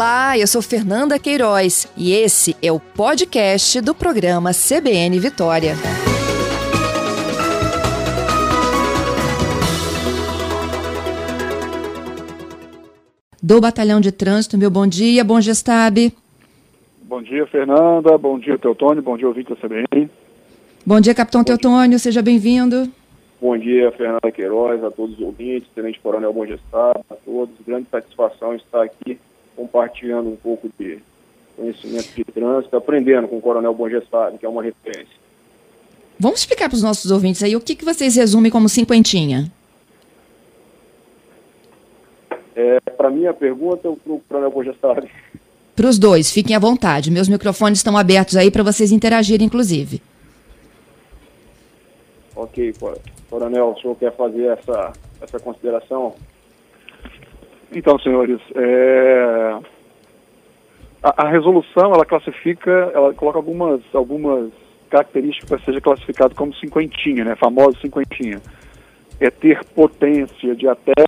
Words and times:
Olá, 0.00 0.38
eu 0.38 0.46
sou 0.46 0.62
Fernanda 0.62 1.18
Queiroz 1.18 1.86
e 1.94 2.14
esse 2.14 2.56
é 2.62 2.72
o 2.72 2.80
podcast 2.80 3.82
do 3.82 3.94
programa 3.94 4.50
CBN 4.50 5.18
Vitória. 5.20 5.74
Do 13.42 13.60
Batalhão 13.60 14.00
de 14.00 14.10
Trânsito, 14.10 14.56
meu 14.56 14.70
bom 14.70 14.86
dia, 14.86 15.22
bom 15.22 15.38
gestab. 15.38 16.10
Bom 17.02 17.20
dia, 17.20 17.46
Fernanda. 17.46 18.16
Bom 18.16 18.38
dia, 18.38 18.56
Teotônio. 18.56 19.02
Bom 19.02 19.18
dia, 19.18 19.28
ouvinte 19.28 19.50
da 19.50 19.56
CBN. 19.56 20.08
Bom 20.86 20.98
dia, 20.98 21.14
Capitão 21.14 21.42
bom 21.42 21.44
Teotônio. 21.44 21.90
Dia. 21.90 21.98
Seja 21.98 22.22
bem-vindo. 22.22 22.90
Bom 23.38 23.58
dia, 23.58 23.92
Fernanda 23.92 24.32
Queiroz, 24.32 24.82
a 24.82 24.90
todos 24.90 25.18
os 25.18 25.20
ouvintes, 25.20 25.68
Tenente 25.74 26.00
Coronel 26.00 26.32
Bom 26.32 26.46
Gestado, 26.46 27.04
a 27.10 27.14
todos. 27.16 27.54
Grande 27.66 27.86
satisfação 27.90 28.54
estar 28.54 28.82
aqui 28.82 29.18
compartilhando 29.60 30.30
um 30.30 30.36
pouco 30.36 30.70
de 30.78 31.00
conhecimento 31.54 32.14
de 32.16 32.24
trânsito, 32.24 32.74
aprendendo 32.74 33.28
com 33.28 33.36
o 33.36 33.42
Coronel 33.42 33.74
Bom 33.74 33.90
Gestado, 33.90 34.38
que 34.38 34.46
é 34.46 34.48
uma 34.48 34.62
referência. 34.62 35.20
Vamos 36.18 36.40
explicar 36.40 36.70
para 36.70 36.76
os 36.76 36.82
nossos 36.82 37.10
ouvintes 37.10 37.42
aí 37.42 37.54
o 37.54 37.60
que, 37.60 37.74
que 37.74 37.84
vocês 37.84 38.16
resumem 38.16 38.50
como 38.50 38.70
cinquentinha. 38.70 39.52
É, 42.56 42.80
para 42.80 43.10
mim, 43.10 43.26
a 43.26 43.34
pergunta 43.34 43.86
é 43.88 43.92
para 43.92 44.12
o 44.12 44.20
Coronel 44.20 44.50
Bom 44.50 44.64
Gestado. 44.64 45.06
Para 45.76 45.86
os 45.86 45.98
dois, 45.98 46.30
fiquem 46.30 46.56
à 46.56 46.58
vontade. 46.58 47.10
Meus 47.10 47.28
microfones 47.28 47.80
estão 47.80 47.98
abertos 47.98 48.36
aí 48.36 48.50
para 48.50 48.62
vocês 48.62 48.90
interagirem, 48.90 49.46
inclusive. 49.46 50.02
Ok, 52.34 52.74
Coronel, 53.28 53.74
o 53.76 53.80
senhor 53.80 53.94
quer 53.96 54.16
fazer 54.16 54.46
essa, 54.46 54.92
essa 55.20 55.38
consideração? 55.38 56.14
Então, 57.72 57.98
senhores, 57.98 58.40
é... 58.54 59.58
a, 61.02 61.24
a, 61.24 61.28
resolução 61.28 61.94
ela 61.94 62.04
classifica, 62.04 62.90
ela 62.92 63.14
coloca 63.14 63.38
algumas, 63.38 63.80
algumas 63.94 64.50
características 64.90 65.48
para 65.48 65.58
seja 65.60 65.80
classificado 65.80 66.34
como 66.34 66.54
cinquentinha, 66.54 67.24
né? 67.24 67.36
Famoso 67.36 67.78
cinquentinha. 67.80 68.40
É 69.20 69.30
ter 69.30 69.64
potência 69.66 70.54
de 70.56 70.66
até 70.66 71.04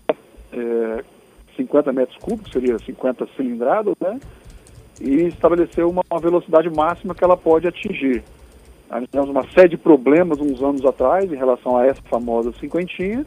é, 0.53 1.05
50 1.56 1.92
metros 1.92 2.17
cúbicos, 2.19 2.53
seria 2.53 2.78
50 2.78 3.27
cilindrados, 3.37 3.94
né? 4.00 4.20
E 5.00 5.27
estabelecer 5.27 5.84
uma, 5.84 6.03
uma 6.09 6.20
velocidade 6.20 6.70
máxima 6.70 7.15
que 7.15 7.25
ela 7.25 7.37
pode 7.37 7.67
atingir. 7.67 8.22
Nós 8.89 9.05
tivemos 9.05 9.31
uma 9.31 9.44
série 9.50 9.70
de 9.70 9.77
problemas 9.78 10.39
uns 10.39 10.62
anos 10.62 10.84
atrás 10.84 11.33
em 11.33 11.37
relação 11.37 11.77
a 11.77 11.87
essa 11.87 12.03
famosa 12.03 12.53
cinquentinha, 12.61 13.27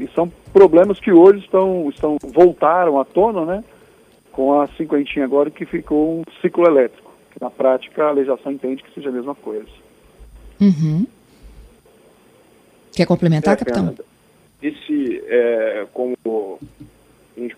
e 0.00 0.08
são 0.14 0.28
problemas 0.52 0.98
que 0.98 1.12
hoje 1.12 1.40
estão, 1.40 1.88
estão 1.90 2.16
voltaram 2.22 2.98
à 2.98 3.04
tona, 3.04 3.44
né? 3.44 3.64
Com 4.32 4.60
a 4.60 4.66
cinquentinha 4.68 5.24
agora 5.24 5.50
que 5.50 5.66
ficou 5.66 6.20
um 6.20 6.22
ciclo 6.40 6.66
elétrico, 6.66 7.12
que 7.32 7.40
na 7.40 7.50
prática 7.50 8.04
a 8.04 8.12
legislação 8.12 8.52
entende 8.52 8.82
que 8.82 8.94
seja 8.94 9.10
a 9.10 9.12
mesma 9.12 9.34
coisa. 9.34 9.68
Uhum. 10.60 11.06
Quer 12.92 13.06
complementar, 13.06 13.54
é, 13.54 13.56
capitão? 13.56 13.94
Esse, 14.62 15.22
é, 15.26 15.86
como 15.92 16.16
o 16.24 16.58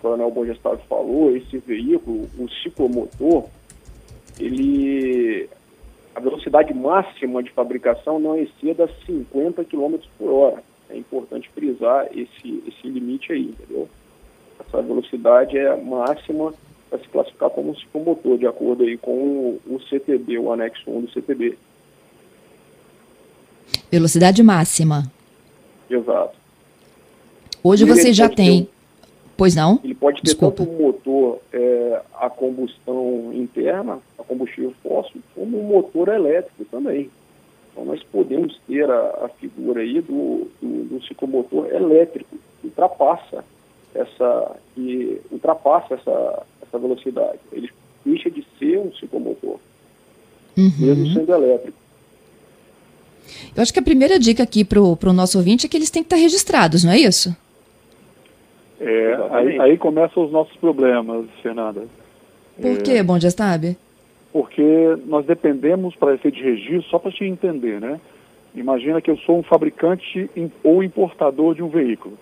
coronel 0.01 0.31
Bom 0.31 0.45
Gestado 0.45 0.81
falou, 0.89 1.37
esse 1.37 1.59
veículo, 1.59 2.29
o 2.39 2.49
ciclomotor, 2.63 3.47
ele 4.39 5.49
a 6.15 6.21
velocidade 6.21 6.75
máxima 6.75 7.43
de 7.43 7.51
fabricação 7.51 8.19
não 8.19 8.37
exceda 8.37 8.89
50 9.07 9.65
km 9.65 9.97
por 10.19 10.31
hora. 10.31 10.72
É 10.93 10.99
importante 10.99 11.49
frisar 11.55 12.07
esse, 12.13 12.63
esse 12.69 12.87
limite 12.87 13.33
aí, 13.33 13.47
entendeu? 13.47 13.89
Essa 14.61 14.83
velocidade 14.83 15.57
é 15.57 15.75
máxima 15.75 16.53
para 16.91 16.99
se 16.99 17.09
classificar 17.09 17.49
como 17.49 17.71
um 17.71 17.75
ciclomotor, 17.75 18.37
de 18.37 18.47
acordo 18.47 18.85
aí 18.85 18.99
com 18.99 19.11
o, 19.11 19.61
o 19.67 19.81
CTB, 19.81 20.39
o 20.39 20.53
anexo 20.53 20.91
1 20.91 21.01
do 21.01 21.11
CTB. 21.11 21.57
Velocidade 23.91 24.43
máxima. 24.43 25.11
Exato. 25.89 26.37
Hoje 27.65 27.87
você 27.87 28.13
já 28.13 28.29
tem. 28.29 28.65
Ter, 28.65 28.71
pois 29.37 29.55
não? 29.55 29.81
Ele 29.83 29.95
pode 29.95 30.21
ter 30.21 30.25
Desculpa. 30.25 30.59
tanto 30.59 30.71
um 30.71 30.87
motor 30.87 31.41
é, 31.53 32.03
a 32.21 32.29
combustão 32.29 33.33
interna, 33.33 33.99
a 34.19 34.23
combustível 34.23 34.75
fóssil, 34.83 35.23
como 35.35 35.59
um 35.59 35.65
motor 35.65 36.09
elétrico 36.09 36.65
também. 36.67 37.11
Então 37.73 37.85
nós 37.85 38.03
podemos 38.05 38.59
ter 38.69 38.89
a, 38.89 39.25
a 39.25 39.29
figura 39.41 39.81
aí 39.81 40.01
do, 40.01 40.47
do, 40.61 40.85
do, 40.85 41.03
ciclomotor 41.07 41.67
elétrico, 41.67 42.37
que 42.61 42.67
ultrapassa 42.67 43.45
essa, 43.95 44.57
que 44.75 45.21
ultrapassa 45.31 45.95
essa, 45.95 46.43
essa 46.63 46.79
velocidade. 46.79 47.39
Ele 47.51 47.71
deixa 48.05 48.31
de 48.31 48.47
ser 48.59 48.79
um 48.79 48.93
ciclomotor, 48.95 49.59
uhum. 50.57 50.73
mesmo 50.79 51.07
sendo 51.15 51.33
elétrico. 51.33 51.79
Eu 53.57 53.63
acho 53.63 53.73
que 53.73 53.79
a 53.79 53.83
primeira 53.83 54.19
dica 54.19 54.43
aqui 54.43 54.65
para 54.65 54.81
o 54.81 55.13
nosso 55.13 55.39
ouvinte 55.39 55.67
é 55.67 55.69
que 55.69 55.77
eles 55.77 55.91
têm 55.91 56.03
que 56.03 56.07
estar 56.07 56.17
registrados, 56.17 56.85
não 56.85 56.93
é 56.93 56.99
isso? 56.99 57.35
É, 58.81 59.29
aí, 59.31 59.61
aí, 59.61 59.79
começam 59.79 60.25
os 60.25 60.33
nossos 60.33 60.57
problemas, 60.57 61.27
Fernanda. 61.41 61.85
Por 62.61 62.71
é, 62.73 62.77
que, 62.77 63.03
Bom 63.03 63.17
Dia 63.17 63.31
Sabe? 63.31 63.77
Porque 64.33 64.97
nós 65.07 65.27
dependemos, 65.27 65.95
para 65.95 66.15
efeito 66.15 66.37
de 66.37 66.43
registro, 66.43 66.91
só 66.91 66.99
para 66.99 67.13
te 67.13 67.25
entender, 67.25 67.81
né? 67.81 68.01
Imagina 68.55 69.01
que 69.01 69.11
eu 69.11 69.17
sou 69.19 69.39
um 69.39 69.43
fabricante 69.43 70.31
ou 70.63 70.83
importador 70.83 71.55
de 71.55 71.63
um 71.63 71.69
veículo. 71.69 72.17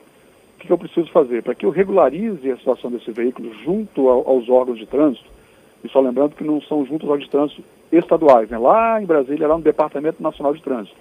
O 0.56 0.60
que 0.60 0.70
eu 0.70 0.78
preciso 0.78 1.10
fazer? 1.10 1.42
Para 1.42 1.54
que 1.54 1.64
eu 1.64 1.70
regularize 1.70 2.50
a 2.50 2.56
situação 2.56 2.90
desse 2.90 3.10
veículo 3.10 3.52
junto 3.64 4.08
ao, 4.08 4.28
aos 4.28 4.48
órgãos 4.48 4.78
de 4.78 4.86
trânsito, 4.86 5.28
e 5.82 5.88
só 5.88 6.00
lembrando 6.00 6.34
que 6.34 6.44
não 6.44 6.60
são 6.60 6.84
juntos 6.84 7.08
aos 7.08 7.12
órgãos 7.12 7.24
de 7.24 7.30
trânsito 7.30 7.64
estaduais, 7.90 8.50
né? 8.50 8.58
lá 8.58 9.00
em 9.02 9.06
Brasília, 9.06 9.48
lá 9.48 9.56
no 9.56 9.62
Departamento 9.62 10.22
Nacional 10.22 10.54
de 10.54 10.62
Trânsito. 10.62 10.96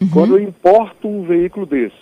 Uhum. 0.00 0.08
Quando 0.12 0.36
eu 0.36 0.42
importo 0.42 1.08
um 1.08 1.22
veículo 1.22 1.64
desse, 1.64 1.96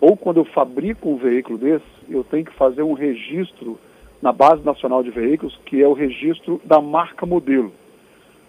ou 0.00 0.16
quando 0.16 0.38
eu 0.38 0.44
fabrico 0.44 1.08
um 1.08 1.16
veículo 1.16 1.58
desse, 1.58 1.84
eu 2.08 2.24
tenho 2.24 2.44
que 2.44 2.52
fazer 2.52 2.82
um 2.82 2.92
registro 2.92 3.78
na 4.24 4.32
Base 4.32 4.64
Nacional 4.64 5.02
de 5.02 5.10
Veículos, 5.10 5.54
que 5.66 5.82
é 5.82 5.86
o 5.86 5.92
registro 5.92 6.58
da 6.64 6.80
marca 6.80 7.26
modelo. 7.26 7.70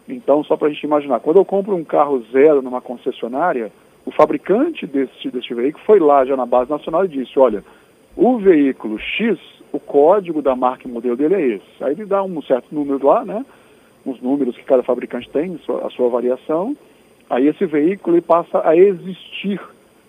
Então, 0.07 0.41
só 0.41 0.55
para 0.55 0.69
a 0.69 0.71
gente 0.71 0.85
imaginar, 0.85 1.19
quando 1.19 1.35
eu 1.35 1.43
compro 1.43 1.75
um 1.75 1.83
carro 1.83 2.23
zero 2.31 2.61
numa 2.61 2.79
concessionária, 2.79 3.69
o 4.05 4.11
fabricante 4.11 4.87
desse, 4.87 5.29
desse 5.29 5.53
veículo 5.53 5.83
foi 5.83 5.99
lá 5.99 6.23
já 6.23 6.37
na 6.37 6.45
Base 6.45 6.71
Nacional 6.71 7.03
e 7.03 7.09
disse, 7.09 7.37
olha, 7.37 7.61
o 8.15 8.37
veículo 8.37 8.97
X, 8.97 9.37
o 9.73 9.77
código 9.77 10.41
da 10.41 10.55
marca 10.55 10.87
e 10.87 10.91
modelo 10.91 11.17
dele 11.17 11.35
é 11.35 11.47
esse. 11.55 11.83
Aí 11.83 11.91
ele 11.91 12.05
dá 12.05 12.23
um 12.23 12.41
certo 12.41 12.73
número 12.73 13.05
lá, 13.05 13.25
né? 13.25 13.45
Uns 14.05 14.21
números 14.21 14.55
que 14.55 14.63
cada 14.63 14.81
fabricante 14.81 15.29
tem, 15.29 15.59
a 15.83 15.89
sua 15.89 16.07
variação. 16.07 16.73
Aí 17.29 17.47
esse 17.47 17.65
veículo 17.65 18.21
passa 18.21 18.65
a 18.65 18.77
existir 18.77 19.59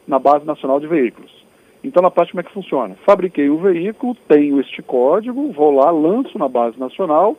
na 0.06 0.20
Base 0.20 0.46
Nacional 0.46 0.78
de 0.78 0.86
Veículos. 0.86 1.44
Então, 1.86 2.02
na 2.02 2.10
prática, 2.10 2.32
como 2.32 2.40
é 2.40 2.42
que 2.42 2.52
funciona? 2.52 2.96
Fabriquei 3.06 3.48
o 3.48 3.58
veículo, 3.58 4.16
tenho 4.26 4.60
este 4.60 4.82
código, 4.82 5.52
vou 5.52 5.70
lá, 5.70 5.88
lanço 5.88 6.36
na 6.36 6.48
Base 6.48 6.76
Nacional, 6.80 7.36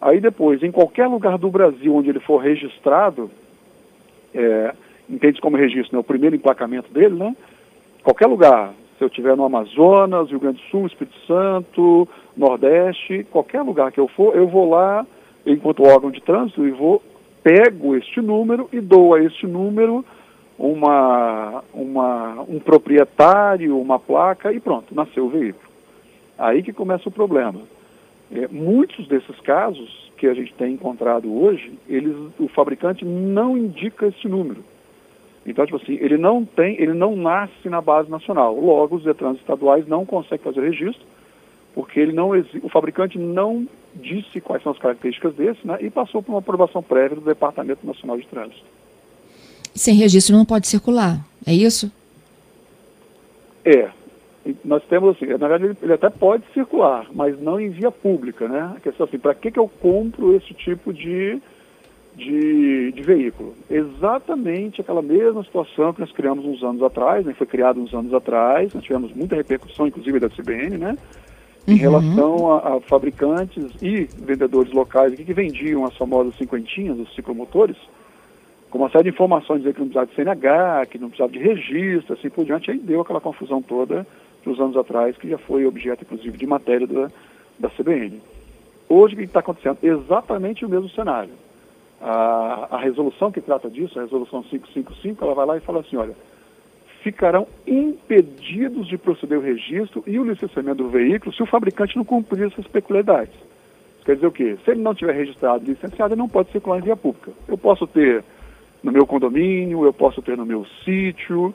aí 0.00 0.20
depois, 0.20 0.62
em 0.62 0.70
qualquer 0.70 1.08
lugar 1.08 1.36
do 1.36 1.50
Brasil 1.50 1.96
onde 1.96 2.08
ele 2.08 2.20
for 2.20 2.38
registrado, 2.38 3.28
é, 4.32 4.72
entende 5.10 5.40
como 5.40 5.56
registro, 5.56 5.96
né? 5.96 5.98
o 5.98 6.04
primeiro 6.04 6.36
emplacamento 6.36 6.92
dele, 6.92 7.16
né? 7.16 7.34
Qualquer 8.04 8.28
lugar, 8.28 8.72
se 8.96 9.02
eu 9.02 9.08
estiver 9.08 9.36
no 9.36 9.44
Amazonas, 9.44 10.30
Rio 10.30 10.38
Grande 10.38 10.62
do 10.62 10.68
Sul, 10.70 10.86
Espírito 10.86 11.18
Santo, 11.26 12.08
Nordeste, 12.36 13.26
qualquer 13.32 13.62
lugar 13.62 13.90
que 13.90 13.98
eu 13.98 14.06
for, 14.06 14.36
eu 14.36 14.46
vou 14.46 14.70
lá, 14.70 15.04
enquanto 15.44 15.82
órgão 15.82 16.12
de 16.12 16.22
trânsito, 16.22 16.64
e 16.64 16.70
vou, 16.70 17.02
pego 17.42 17.96
este 17.96 18.20
número 18.20 18.68
e 18.72 18.80
dou 18.80 19.12
a 19.14 19.24
este 19.24 19.44
número 19.44 20.04
uma, 20.58 21.62
uma, 21.72 22.42
um 22.48 22.58
proprietário, 22.58 23.78
uma 23.78 23.98
placa 23.98 24.52
e 24.52 24.58
pronto, 24.58 24.94
nasceu 24.94 25.26
o 25.26 25.30
veículo. 25.30 25.68
Aí 26.36 26.62
que 26.62 26.72
começa 26.72 27.08
o 27.08 27.12
problema. 27.12 27.60
É, 28.32 28.48
muitos 28.48 29.06
desses 29.06 29.38
casos 29.40 30.10
que 30.16 30.26
a 30.26 30.34
gente 30.34 30.52
tem 30.54 30.74
encontrado 30.74 31.32
hoje, 31.32 31.78
eles, 31.88 32.14
o 32.38 32.48
fabricante 32.48 33.04
não 33.04 33.56
indica 33.56 34.08
esse 34.08 34.26
número. 34.26 34.64
Então, 35.46 35.64
tipo 35.64 35.76
assim, 35.76 35.94
ele 35.94 36.18
não 36.18 36.44
tem, 36.44 36.74
ele 36.78 36.92
não 36.92 37.16
nasce 37.16 37.68
na 37.68 37.80
base 37.80 38.10
nacional. 38.10 38.58
Logo, 38.58 38.96
os 38.96 39.04
Detrans 39.04 39.38
estaduais 39.38 39.86
não 39.86 40.04
conseguem 40.04 40.44
fazer 40.44 40.60
registro, 40.60 41.06
porque 41.74 42.00
ele 42.00 42.12
não 42.12 42.30
o 42.62 42.68
fabricante 42.68 43.18
não 43.18 43.66
disse 43.94 44.40
quais 44.40 44.62
são 44.62 44.72
as 44.72 44.78
características 44.78 45.34
desse, 45.34 45.66
né, 45.66 45.78
e 45.80 45.88
passou 45.88 46.22
por 46.22 46.32
uma 46.32 46.40
aprovação 46.40 46.82
prévia 46.82 47.16
do 47.16 47.22
Departamento 47.22 47.86
Nacional 47.86 48.18
de 48.18 48.26
Trânsito 48.26 48.64
sem 49.80 49.94
registro 49.94 50.36
não 50.36 50.44
pode 50.44 50.66
circular, 50.68 51.18
é 51.46 51.52
isso? 51.52 51.90
É. 53.64 53.88
Nós 54.64 54.82
temos 54.84 55.14
assim, 55.14 55.26
na 55.26 55.48
verdade 55.48 55.76
ele 55.82 55.92
até 55.92 56.08
pode 56.08 56.44
circular, 56.54 57.06
mas 57.12 57.38
não 57.38 57.60
em 57.60 57.68
via 57.68 57.90
pública, 57.90 58.48
né? 58.48 58.72
A 58.76 58.80
questão 58.80 59.04
é 59.04 59.08
assim, 59.08 59.18
para 59.18 59.34
que, 59.34 59.50
que 59.50 59.58
eu 59.58 59.68
compro 59.68 60.34
esse 60.34 60.54
tipo 60.54 60.92
de, 60.92 61.38
de, 62.16 62.92
de, 62.92 63.02
veículo? 63.02 63.54
Exatamente 63.70 64.80
aquela 64.80 65.02
mesma 65.02 65.44
situação 65.44 65.92
que 65.92 66.00
nós 66.00 66.12
criamos 66.12 66.46
uns 66.46 66.62
anos 66.62 66.82
atrás, 66.82 67.26
né? 67.26 67.34
Foi 67.36 67.46
criado 67.46 67.78
uns 67.78 67.92
anos 67.92 68.14
atrás, 68.14 68.72
nós 68.72 68.82
tivemos 68.82 69.12
muita 69.12 69.36
repercussão, 69.36 69.86
inclusive 69.86 70.18
da 70.18 70.30
CBN, 70.30 70.78
né? 70.78 70.96
em 71.68 71.72
uhum. 71.72 71.78
relação 71.78 72.52
a, 72.52 72.76
a, 72.76 72.80
fabricantes 72.80 73.66
e 73.82 74.08
vendedores 74.18 74.72
locais 74.72 75.14
que 75.14 75.34
vendiam 75.34 75.84
as 75.84 75.94
famosas 75.94 76.34
cinquentinhas, 76.36 76.98
os 76.98 77.14
ciclomotores, 77.14 77.76
com 78.70 78.78
uma 78.78 78.90
série 78.90 79.04
de 79.04 79.10
informações 79.10 79.58
dizer 79.58 79.74
que 79.74 79.80
não 79.80 79.88
precisava 79.88 80.06
de 80.06 80.14
CNH, 80.14 80.86
que 80.86 80.98
não 80.98 81.08
precisava 81.08 81.32
de 81.32 81.38
registro, 81.38 82.14
assim 82.14 82.28
por 82.28 82.44
diante, 82.44 82.70
aí 82.70 82.78
deu 82.78 83.00
aquela 83.00 83.20
confusão 83.20 83.62
toda 83.62 84.06
dos 84.44 84.60
anos 84.60 84.76
atrás, 84.76 85.16
que 85.16 85.28
já 85.28 85.38
foi 85.38 85.66
objeto, 85.66 86.04
inclusive, 86.04 86.36
de 86.36 86.46
matéria 86.46 86.86
da, 86.86 87.10
da 87.58 87.68
CBN. 87.70 88.20
Hoje, 88.88 89.14
o 89.14 89.18
que 89.18 89.24
está 89.24 89.40
acontecendo? 89.40 89.78
Exatamente 89.82 90.64
o 90.64 90.68
mesmo 90.68 90.88
cenário. 90.90 91.32
A, 92.00 92.68
a 92.70 92.78
resolução 92.78 93.32
que 93.32 93.40
trata 93.40 93.68
disso, 93.68 93.98
a 93.98 94.02
resolução 94.02 94.42
555, 94.42 95.24
ela 95.24 95.34
vai 95.34 95.46
lá 95.46 95.56
e 95.56 95.60
fala 95.60 95.80
assim, 95.80 95.96
olha, 95.96 96.14
ficarão 97.02 97.46
impedidos 97.66 98.86
de 98.86 98.96
proceder 98.96 99.38
o 99.38 99.42
registro 99.42 100.02
e 100.06 100.18
o 100.18 100.24
licenciamento 100.24 100.82
do 100.82 100.88
veículo 100.88 101.34
se 101.34 101.42
o 101.42 101.46
fabricante 101.46 101.96
não 101.96 102.04
cumprir 102.04 102.46
essas 102.46 102.66
peculiaridades. 102.66 103.34
Quer 104.04 104.14
dizer 104.14 104.26
o 104.26 104.32
quê? 104.32 104.56
Se 104.64 104.70
ele 104.70 104.80
não 104.80 104.94
tiver 104.94 105.12
registrado 105.12 105.64
e 105.64 105.68
licenciado, 105.68 106.14
ele 106.14 106.20
não 106.20 106.28
pode 106.28 106.50
circular 106.50 106.78
em 106.78 106.82
via 106.82 106.96
pública. 106.96 107.30
Eu 107.46 107.58
posso 107.58 107.86
ter 107.86 108.24
no 108.82 108.92
meu 108.92 109.06
condomínio, 109.06 109.84
eu 109.84 109.92
posso 109.92 110.22
ter 110.22 110.36
no 110.36 110.46
meu 110.46 110.66
sítio, 110.84 111.54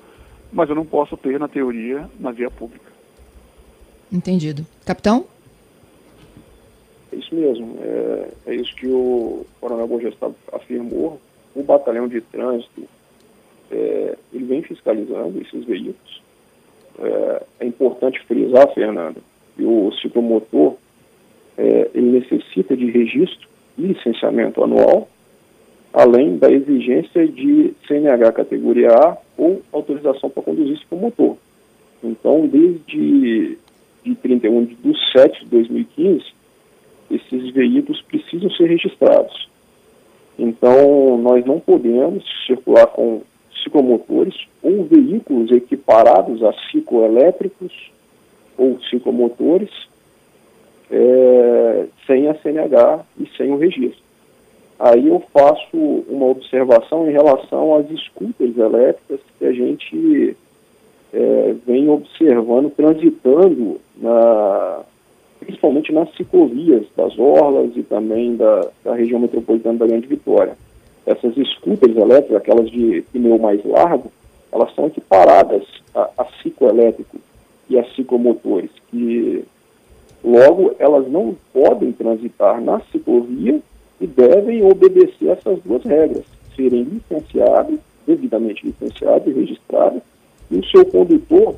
mas 0.52 0.70
eu 0.70 0.76
não 0.76 0.86
posso 0.86 1.18
ter, 1.18 1.40
na 1.40 1.48
teoria, 1.48 2.10
na 2.20 2.32
via 2.32 2.50
pública. 2.50 2.92
Entendido. 4.12 4.66
Capitão? 4.86 5.26
É 7.12 7.16
isso 7.16 7.34
mesmo. 7.34 7.78
É, 7.82 8.30
é 8.48 8.56
isso 8.56 8.76
que 8.76 8.88
o 8.88 9.46
Coronel 9.60 9.88
Bogestado 9.88 10.36
afirmou. 10.52 11.20
O 11.56 11.64
batalhão 11.64 12.08
de 12.08 12.20
trânsito, 12.22 12.84
é, 13.72 14.18
ele 14.34 14.46
vem 14.46 14.62
fiscalizando 14.62 15.40
esses 15.42 15.64
veículos. 15.66 16.22
É, 17.00 17.44
é 17.62 17.66
importante 17.66 18.20
frisar, 18.26 18.72
Fernando, 18.74 19.18
que 19.56 19.64
o 19.64 19.92
ciclomotor, 19.94 20.76
é, 21.58 21.90
ele 21.94 22.20
necessita 22.20 22.76
de 22.76 22.90
registro 22.90 23.48
e 23.78 23.82
licenciamento 23.82 24.64
anual, 24.64 25.08
além 25.94 26.38
da 26.38 26.52
exigência 26.52 27.28
de 27.28 27.74
CNH 27.88 28.32
categoria 28.32 28.90
A 28.90 29.18
ou 29.38 29.62
autorização 29.72 30.30
para 30.30 30.42
conduzir 30.42 30.80
ciclomotor. 30.80 31.38
Então, 32.04 32.48
desde 32.48 33.58
de 34.04 34.16
31 34.16 34.66
de 34.66 35.12
7 35.14 35.46
de 35.46 35.50
2015, 35.52 36.26
esses 37.10 37.54
veículos 37.54 38.02
precisam 38.02 38.50
ser 38.52 38.66
registrados. 38.66 39.48
Então, 40.38 41.18
nós 41.20 41.46
não 41.46 41.60
podemos 41.60 42.26
circular 42.46 42.88
com 42.88 43.22
ciclomotores 43.64 44.36
ou 44.62 44.84
veículos 44.84 45.52
equiparados 45.52 46.44
a 46.44 46.52
cicloelétricos 46.72 47.92
ou 48.58 48.80
ciclomotores 48.90 49.70
é, 50.92 51.86
sem 52.06 52.28
a 52.28 52.36
CNH 52.36 53.06
e 53.20 53.28
sem 53.38 53.52
o 53.52 53.58
registro. 53.58 54.03
Aí 54.84 55.08
eu 55.08 55.24
faço 55.32 55.78
uma 56.10 56.26
observação 56.26 57.10
em 57.10 57.14
relação 57.14 57.74
às 57.74 57.86
scooters 57.88 58.58
elétricas 58.58 59.22
que 59.40 59.46
a 59.46 59.54
gente 59.54 60.36
é, 61.14 61.56
vem 61.66 61.90
observando 61.90 62.70
transitando 62.70 63.80
na, 63.96 64.82
principalmente 65.40 65.94
nas 65.94 66.14
ciclovias 66.18 66.86
das 66.98 67.18
orlas 67.18 67.72
e 67.78 67.84
também 67.84 68.36
da, 68.36 68.68
da 68.84 68.94
região 68.94 69.22
metropolitana 69.22 69.80
da 69.80 69.88
Grande 69.88 70.06
Vitória. 70.06 70.58
Essas 71.06 71.34
scooters 71.34 71.96
elétricas, 71.96 72.36
aquelas 72.36 72.70
de 72.70 73.06
pneu 73.14 73.38
mais 73.38 73.64
largo, 73.64 74.12
elas 74.52 74.76
são 74.76 74.88
equiparadas 74.88 75.64
a, 75.96 76.10
a 76.18 76.26
cicloelétrico 76.42 77.22
e 77.70 77.80
a 77.80 77.86
ciclomotores, 77.94 78.72
que 78.92 79.46
logo 80.22 80.76
elas 80.78 81.10
não 81.10 81.38
podem 81.54 81.94
transitar 81.94 82.60
na 82.60 82.82
ciclovia 82.92 83.62
e 84.00 84.08
devem 84.08 84.64
obedecer 84.64 85.30
essas 85.30 85.60
duas 85.64 85.84
regras, 85.84 86.24
serem 86.56 86.84
licenciados, 86.84 87.80
devidamente 88.06 88.66
licenciados 88.66 89.28
e 89.28 89.32
registrados, 89.32 90.02
e 90.52 90.58
o 90.58 90.66
seu 90.66 90.86
condutor 90.86 91.56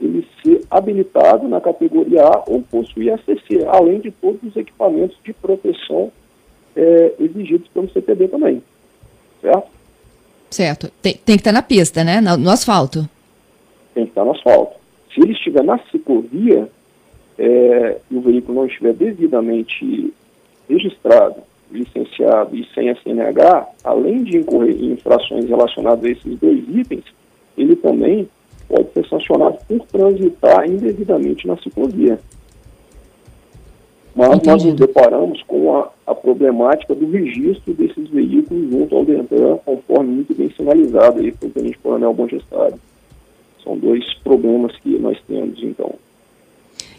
ele 0.00 0.26
ser 0.42 0.62
habilitado 0.70 1.46
na 1.46 1.60
categoria 1.60 2.24
A 2.24 2.44
ou 2.46 2.62
possuir 2.62 3.12
ACC, 3.14 3.64
além 3.68 4.00
de 4.00 4.10
todos 4.10 4.42
os 4.42 4.56
equipamentos 4.56 5.16
de 5.24 5.32
proteção 5.32 6.10
é, 6.74 7.12
exigidos 7.20 7.68
pelo 7.68 7.90
CPD 7.90 8.28
também. 8.28 8.62
Certo? 9.40 9.68
Certo. 10.50 10.90
Tem, 11.00 11.14
tem 11.14 11.36
que 11.36 11.40
estar 11.40 11.52
na 11.52 11.62
pista, 11.62 12.04
né? 12.04 12.20
No, 12.20 12.36
no, 12.36 12.50
asfalto. 12.50 13.08
Tem 13.94 14.04
que 14.04 14.10
estar 14.10 14.24
no 14.24 14.32
asfalto. 14.32 14.76
Se 15.14 15.20
ele 15.20 15.32
estiver 15.32 15.62
na 15.62 15.78
ciclovia 15.90 16.68
é, 17.38 17.98
e 18.10 18.16
o 18.16 18.20
veículo 18.20 18.58
não 18.60 18.66
estiver 18.66 18.92
devidamente 18.92 20.12
registrado, 20.68 21.42
licenciado 21.72 22.54
e 22.56 22.66
sem 22.74 22.90
a 22.90 22.96
CNH, 22.96 23.68
além 23.84 24.22
de 24.24 24.38
incorrer 24.38 24.76
em 24.76 24.92
infrações 24.92 25.48
relacionadas 25.48 26.04
a 26.04 26.08
esses 26.08 26.38
dois 26.38 26.64
itens, 26.68 27.04
ele 27.56 27.76
também 27.76 28.28
pode 28.68 28.92
ser 28.92 29.06
sancionado 29.08 29.58
por 29.68 29.86
transitar 29.86 30.68
indevidamente 30.68 31.46
na 31.46 31.56
ciclovia. 31.58 32.18
Mas 34.14 34.28
Entendido. 34.28 34.50
nós 34.50 34.64
nos 34.64 34.74
deparamos 34.74 35.42
com 35.44 35.76
a, 35.76 35.90
a, 36.06 36.14
problemática 36.14 36.94
do 36.94 37.10
registro 37.10 37.72
desses 37.72 38.08
veículos 38.10 38.70
junto 38.70 38.94
ao 38.94 39.04
DENTRAN, 39.04 39.58
conforme 39.64 40.14
muito 40.16 40.34
bem 40.34 40.50
sinalizado 40.50 41.20
aí 41.20 41.32
pelo 41.32 41.52
Tenente 41.52 41.78
Coronel 41.78 42.12
Bom. 42.12 42.28
São 43.64 43.78
dois 43.78 44.12
problemas 44.22 44.76
que 44.78 44.98
nós 44.98 45.18
temos, 45.26 45.62
então. 45.62 45.94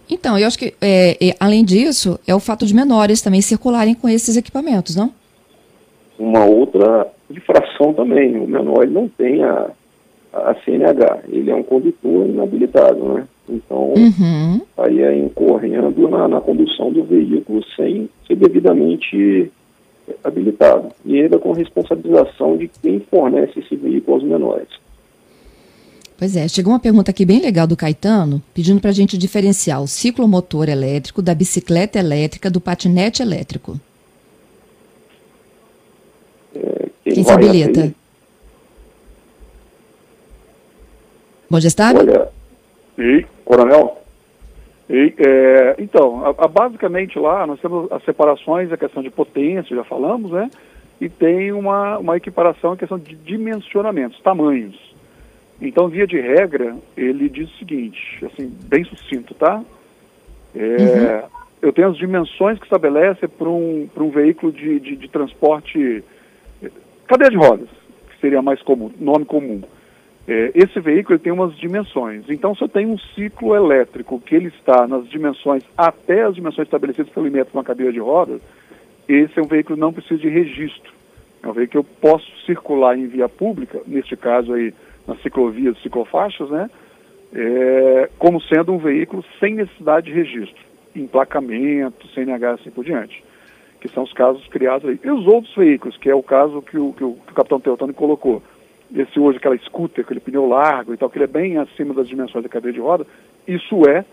Então, 0.10 0.38
eu 0.38 0.46
acho 0.46 0.58
que, 0.58 0.74
é, 0.82 1.18
é, 1.20 1.36
além 1.40 1.64
disso, 1.64 2.20
é 2.28 2.36
o 2.36 2.40
fato 2.40 2.66
de 2.66 2.76
menores 2.76 3.22
também 3.22 3.42
circularem 3.42 3.96
com 3.96 4.08
esses 4.10 4.36
equipamentos, 4.38 4.96
não? 4.96 5.12
Uma 6.20 6.46
outra 6.46 7.08
infração 7.30 7.94
também. 7.94 8.38
O 8.38 8.48
menor 8.48 8.86
não 8.88 9.08
tem 9.08 9.44
a, 9.44 9.72
a 10.34 10.56
CNH. 10.64 11.20
Ele 11.30 11.50
é 11.50 11.56
um 11.56 11.64
condutor 11.64 12.28
inabilitado, 12.28 13.04
né? 13.14 13.28
Então, 13.50 13.94
uhum. 13.94 14.62
aí 14.78 15.02
é 15.02 15.18
incorrendo 15.18 16.10
na, 16.10 16.28
na, 16.28 16.42
condução 16.42 16.92
do 16.92 17.04
veículo 17.04 17.62
sem 17.76 18.10
ser 18.26 18.36
devidamente 18.36 19.52
habilitado. 20.24 20.90
E 21.06 21.20
ainda 21.20 21.38
com 21.38 21.52
responsabilização 21.52 22.56
de 22.56 22.70
quem 22.82 23.02
fornece 23.02 23.60
esse 23.60 23.76
veículo 23.76 24.16
aos 24.16 24.24
menores. 24.24 24.68
Pois 26.24 26.38
é, 26.38 26.48
chegou 26.48 26.72
uma 26.72 26.80
pergunta 26.80 27.12
aqui 27.12 27.26
bem 27.26 27.42
legal 27.42 27.68
do 27.68 27.76
Caetano, 27.76 28.42
pedindo 28.54 28.80
para 28.80 28.92
a 28.92 28.94
gente 28.94 29.18
diferenciar 29.18 29.84
o 29.84 29.88
ciclomotor 29.90 30.70
elétrico 30.70 31.22
da 31.22 31.36
bicicleta 31.36 32.00
elétrica 32.00 32.50
do 32.50 32.62
patinete 32.62 33.22
elétrico. 33.22 33.78
É, 36.56 36.88
quem, 37.04 37.14
quem 37.16 37.24
se 37.26 37.30
habilita? 37.30 37.94
Bom 41.50 41.60
gestado? 41.60 42.00
Olha, 42.00 42.30
e, 42.98 43.26
coronel? 43.44 44.02
E, 44.90 45.14
é, 45.18 45.76
então, 45.78 46.26
a, 46.26 46.46
a, 46.46 46.48
basicamente 46.48 47.20
lá 47.20 47.46
nós 47.46 47.60
temos 47.60 47.92
as 47.92 48.02
separações, 48.06 48.72
a 48.72 48.78
questão 48.78 49.04
de 49.04 49.10
potência, 49.10 49.76
já 49.76 49.84
falamos, 49.84 50.32
né? 50.32 50.50
E 51.02 51.10
tem 51.10 51.52
uma, 51.52 51.98
uma 51.98 52.16
equiparação, 52.16 52.72
a 52.72 52.78
questão 52.78 52.98
de 52.98 53.14
dimensionamentos, 53.14 54.22
tamanhos. 54.22 54.93
Então, 55.64 55.88
via 55.88 56.06
de 56.06 56.20
regra, 56.20 56.76
ele 56.96 57.30
diz 57.30 57.50
o 57.50 57.58
seguinte, 57.58 58.20
assim, 58.26 58.52
bem 58.66 58.84
sucinto, 58.84 59.34
tá? 59.34 59.64
É, 60.54 60.60
uhum. 60.60 61.30
Eu 61.62 61.72
tenho 61.72 61.88
as 61.88 61.98
dimensões 61.98 62.60
que 62.60 62.66
estabelece 62.66 63.26
para 63.30 63.48
um, 63.48 63.88
um 63.96 64.10
veículo 64.10 64.52
de, 64.52 64.78
de, 64.82 64.98
de 64.98 65.08
transporte, 65.08 66.04
cadeia 67.08 67.32
de 67.32 67.38
rodas, 67.38 67.70
que 68.10 68.20
seria 68.20 68.42
mais 68.42 68.62
comum, 68.62 68.92
nome 69.00 69.24
comum. 69.24 69.62
É, 70.28 70.52
esse 70.54 70.78
veículo 70.82 71.18
tem 71.18 71.32
umas 71.32 71.56
dimensões. 71.56 72.26
Então, 72.30 72.54
se 72.54 72.62
eu 72.62 72.68
tenho 72.68 72.90
um 72.90 72.98
ciclo 72.98 73.56
elétrico 73.56 74.20
que 74.20 74.36
ele 74.36 74.50
está 74.50 74.86
nas 74.86 75.08
dimensões, 75.08 75.64
até 75.78 76.24
as 76.24 76.36
dimensões 76.36 76.68
estabelecidas 76.68 77.12
pelo 77.14 77.28
IMET 77.28 77.50
uma 77.54 77.64
cadeira 77.64 77.94
de 77.94 78.00
rodas, 78.00 78.42
esse 79.08 79.40
é 79.40 79.42
um 79.42 79.48
veículo 79.48 79.78
que 79.78 79.82
não 79.82 79.94
precisa 79.94 80.20
de 80.20 80.28
registro. 80.28 80.92
É 81.42 81.48
um 81.48 81.54
veículo 81.54 81.84
que 81.84 81.90
eu 81.90 81.98
posso 82.02 82.30
circular 82.46 82.98
em 82.98 83.08
via 83.08 83.30
pública, 83.30 83.82
neste 83.88 84.18
caso 84.18 84.54
aí, 84.54 84.74
nas 85.08 85.22
ciclovias, 85.22 85.82
ciclofaixas, 85.82 86.50
né? 86.50 86.70
É, 87.36 88.10
como 88.20 88.40
sendo 88.42 88.74
um 88.74 88.78
veículo 88.78 89.24
sem 89.40 89.56
necessidade 89.56 90.06
de 90.06 90.14
registro, 90.14 90.62
emplacamento, 90.96 92.08
CNH, 92.10 92.52
assim 92.52 92.70
por 92.70 92.86
diante, 92.86 93.24
que 93.82 93.90
são 93.90 94.04
os 94.04 94.14
casos 94.14 94.46
criados 94.48 94.88
aí. 94.88 95.00
E 95.04 95.10
os 95.10 95.26
outros 95.26 95.54
veículos, 95.56 95.98
que 95.98 96.10
é 96.10 96.16
o 96.16 96.22
caso 96.22 96.62
que 96.62 96.78
o, 96.78 96.94
que 96.94 97.04
o, 97.04 97.14
que 97.14 97.32
o 97.32 97.36
capitão 97.36 97.60
Teotônio 97.60 97.96
colocou, 97.96 98.44
esse 98.96 99.20
hoje, 99.20 99.38
aquela 99.38 99.58
scooter, 99.58 100.06
aquele 100.06 100.20
pneu 100.20 100.48
largo 100.48 100.94
e 100.94 100.98
tal, 100.98 101.10
que 101.10 101.18
ele 101.18 101.26
é 101.26 101.28
bem 101.28 101.58
acima 101.58 101.94
das 101.94 102.08
dimensões 102.08 102.44
da 102.44 102.50
cadeia 102.50 102.74
de 102.74 102.80
roda, 102.80 103.08
isso 103.48 103.88
é 103.90 104.06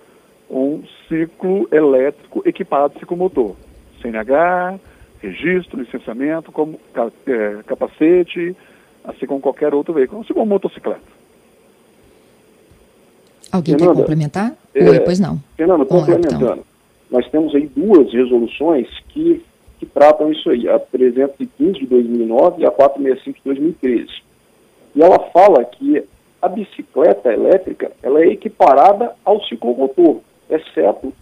um 0.50 0.82
ciclo 1.06 1.68
elétrico 1.70 2.42
equipado 2.46 2.94
de 2.94 3.00
ciclomotor. 3.00 3.54
CNH, 4.00 4.80
registro, 5.20 5.78
licenciamento, 5.78 6.50
como 6.50 6.80
é, 7.26 7.62
capacete, 7.66 8.56
assim 9.04 9.26
como 9.26 9.40
qualquer 9.40 9.74
outro 9.74 9.94
veículo, 9.94 10.22
assim 10.22 10.34
como 10.34 10.46
motocicleta. 10.46 11.00
Alguém 13.50 13.74
Fernanda, 13.74 13.94
quer 13.94 14.00
complementar? 14.00 14.56
É, 14.74 14.88
Oi, 14.88 15.00
pois 15.00 15.18
não. 15.18 15.40
Fernando, 15.56 15.84
complementando. 15.86 16.64
nós 17.10 17.28
temos 17.30 17.54
aí 17.54 17.66
duas 17.74 18.12
resoluções 18.12 18.88
que, 19.08 19.42
que 19.78 19.86
tratam 19.86 20.30
isso 20.30 20.50
aí, 20.50 20.68
a 20.68 20.78
315 20.78 21.80
de 21.80 21.86
2009 21.86 22.62
e 22.62 22.66
a 22.66 22.70
465 22.70 23.38
de 23.38 23.44
2013. 23.44 24.22
E 24.94 25.02
ela 25.02 25.18
fala 25.30 25.64
que 25.64 26.04
a 26.40 26.48
bicicleta 26.48 27.32
elétrica 27.32 27.90
ela 28.02 28.20
é 28.20 28.28
equiparada 28.28 29.12
ao 29.24 29.42
ciclomotor, 29.44 30.20
exceto 30.48 31.12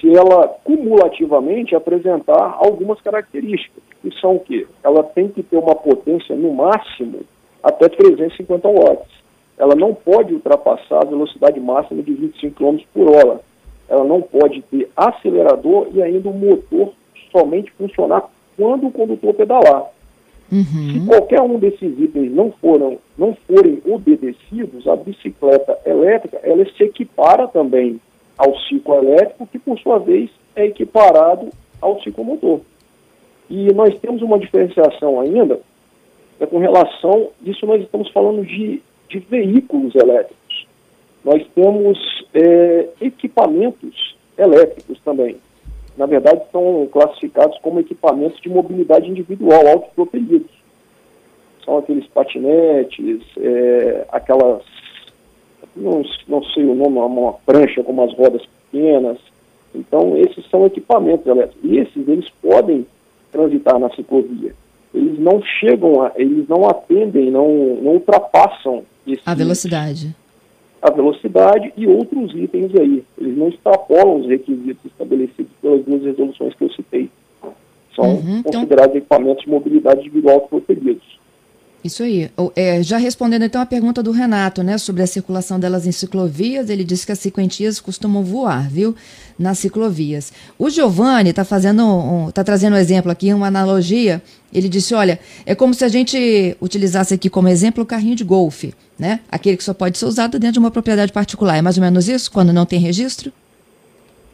se 0.00 0.14
ela 0.14 0.48
cumulativamente 0.64 1.74
apresentar 1.74 2.56
algumas 2.58 3.00
características, 3.00 3.82
que 4.02 4.10
são 4.20 4.36
o 4.36 4.40
quê? 4.40 4.66
Ela 4.82 5.02
tem 5.02 5.28
que 5.28 5.42
ter 5.42 5.56
uma 5.56 5.74
potência 5.74 6.34
no 6.36 6.52
máximo 6.52 7.20
até 7.62 7.88
350 7.88 8.68
watts. 8.68 9.16
Ela 9.58 9.74
não 9.74 9.94
pode 9.94 10.34
ultrapassar 10.34 11.02
a 11.02 11.06
velocidade 11.06 11.58
máxima 11.58 12.02
de 12.02 12.12
25 12.12 12.56
km 12.56 12.78
por 12.92 13.10
hora. 13.10 13.40
Ela 13.88 14.04
não 14.04 14.20
pode 14.20 14.62
ter 14.62 14.88
acelerador 14.96 15.88
e 15.92 16.02
ainda 16.02 16.28
o 16.28 16.34
motor 16.34 16.92
somente 17.32 17.72
funcionar 17.72 18.24
quando 18.56 18.86
o 18.86 18.92
condutor 18.92 19.34
pedalar. 19.34 19.86
Uhum. 20.52 20.92
Se 20.92 21.06
qualquer 21.06 21.40
um 21.40 21.58
desses 21.58 21.98
itens 21.98 22.32
não, 22.32 22.52
foram, 22.60 22.98
não 23.18 23.36
forem 23.46 23.82
obedecidos, 23.86 24.86
a 24.86 24.94
bicicleta 24.94 25.78
elétrica 25.84 26.38
ela 26.42 26.64
se 26.76 26.84
equipara 26.84 27.48
também 27.48 28.00
ao 28.36 28.58
ciclo 28.60 28.94
elétrico, 28.94 29.46
que 29.46 29.58
por 29.58 29.78
sua 29.78 29.98
vez 29.98 30.30
é 30.54 30.66
equiparado 30.66 31.50
ao 31.80 32.00
ciclomotor. 32.02 32.60
E 33.48 33.72
nós 33.72 33.98
temos 34.00 34.22
uma 34.22 34.38
diferenciação 34.38 35.20
ainda 35.20 35.60
é 36.38 36.46
com 36.46 36.58
relação, 36.58 37.30
isso 37.42 37.64
nós 37.66 37.82
estamos 37.82 38.10
falando 38.10 38.44
de, 38.44 38.82
de 39.08 39.18
veículos 39.20 39.94
elétricos. 39.94 40.66
Nós 41.24 41.44
temos 41.54 41.98
é, 42.34 42.88
equipamentos 43.00 44.16
elétricos 44.36 45.00
também. 45.00 45.36
Na 45.96 46.04
verdade, 46.04 46.42
são 46.52 46.86
classificados 46.92 47.58
como 47.60 47.80
equipamentos 47.80 48.38
de 48.40 48.50
mobilidade 48.50 49.10
individual, 49.10 49.66
autopropelidos. 49.66 50.50
São 51.64 51.78
aqueles 51.78 52.06
patinetes, 52.08 53.22
é, 53.38 54.04
aquelas 54.12 54.62
não, 55.76 56.02
não 56.26 56.42
sei 56.44 56.64
o 56.64 56.74
nome, 56.74 56.98
uma 56.98 57.32
prancha 57.44 57.82
com 57.82 57.92
umas 57.92 58.12
rodas 58.14 58.42
pequenas. 58.70 59.18
Então, 59.74 60.16
esses 60.16 60.48
são 60.50 60.66
equipamentos 60.66 61.26
elétricos. 61.26 61.60
E 61.62 61.78
esses, 61.78 62.08
eles 62.08 62.28
podem 62.42 62.86
transitar 63.30 63.78
na 63.78 63.90
ciclovia. 63.90 64.54
Eles 64.94 65.18
não 65.18 65.42
chegam, 65.42 66.02
a, 66.02 66.12
eles 66.16 66.48
não 66.48 66.68
atendem, 66.68 67.30
não, 67.30 67.48
não 67.82 67.92
ultrapassam 67.92 68.82
esse, 69.06 69.20
a 69.26 69.34
velocidade. 69.34 70.16
A 70.80 70.90
velocidade 70.90 71.72
e 71.76 71.86
outros 71.86 72.34
itens 72.34 72.74
aí. 72.74 73.04
Eles 73.18 73.36
não 73.36 73.48
extrapolam 73.48 74.20
os 74.20 74.26
requisitos 74.26 74.84
estabelecidos 74.86 75.52
pelas 75.60 75.84
duas 75.84 76.02
resoluções 76.02 76.54
que 76.54 76.64
eu 76.64 76.70
citei. 76.70 77.10
São 77.94 78.14
uhum, 78.14 78.38
então 78.38 78.52
considerados 78.52 78.96
então... 78.96 78.98
equipamentos 78.98 79.44
de 79.44 79.50
mobilidade 79.50 80.00
individual 80.00 80.42
protegidos. 80.42 81.18
Isso 81.86 82.02
aí. 82.02 82.30
É, 82.54 82.82
já 82.82 82.98
respondendo 82.98 83.44
então 83.44 83.60
a 83.60 83.66
pergunta 83.66 84.02
do 84.02 84.10
Renato, 84.10 84.62
né, 84.62 84.76
sobre 84.76 85.02
a 85.02 85.06
circulação 85.06 85.58
delas 85.58 85.86
em 85.86 85.92
ciclovias, 85.92 86.68
ele 86.68 86.84
disse 86.84 87.06
que 87.06 87.12
as 87.12 87.18
cinquentias 87.18 87.80
costumam 87.80 88.24
voar, 88.24 88.68
viu, 88.68 88.94
nas 89.38 89.58
ciclovias. 89.58 90.32
O 90.58 90.68
Giovanni 90.68 91.30
está 91.30 91.44
fazendo, 91.44 91.84
um, 91.84 92.30
tá 92.30 92.42
trazendo 92.42 92.74
um 92.74 92.78
exemplo 92.78 93.10
aqui, 93.10 93.32
uma 93.32 93.46
analogia. 93.46 94.20
Ele 94.52 94.68
disse, 94.68 94.94
olha, 94.94 95.18
é 95.44 95.54
como 95.54 95.72
se 95.74 95.84
a 95.84 95.88
gente 95.88 96.56
utilizasse 96.60 97.14
aqui 97.14 97.30
como 97.30 97.48
exemplo 97.48 97.84
o 97.84 97.86
carrinho 97.86 98.16
de 98.16 98.24
golfe, 98.24 98.74
né, 98.98 99.20
aquele 99.30 99.56
que 99.56 99.64
só 99.64 99.72
pode 99.72 99.96
ser 99.96 100.06
usado 100.06 100.38
dentro 100.38 100.54
de 100.54 100.58
uma 100.58 100.70
propriedade 100.70 101.12
particular. 101.12 101.56
É 101.56 101.62
mais 101.62 101.76
ou 101.76 101.82
menos 101.82 102.08
isso, 102.08 102.30
quando 102.30 102.52
não 102.52 102.66
tem 102.66 102.80
registro? 102.80 103.32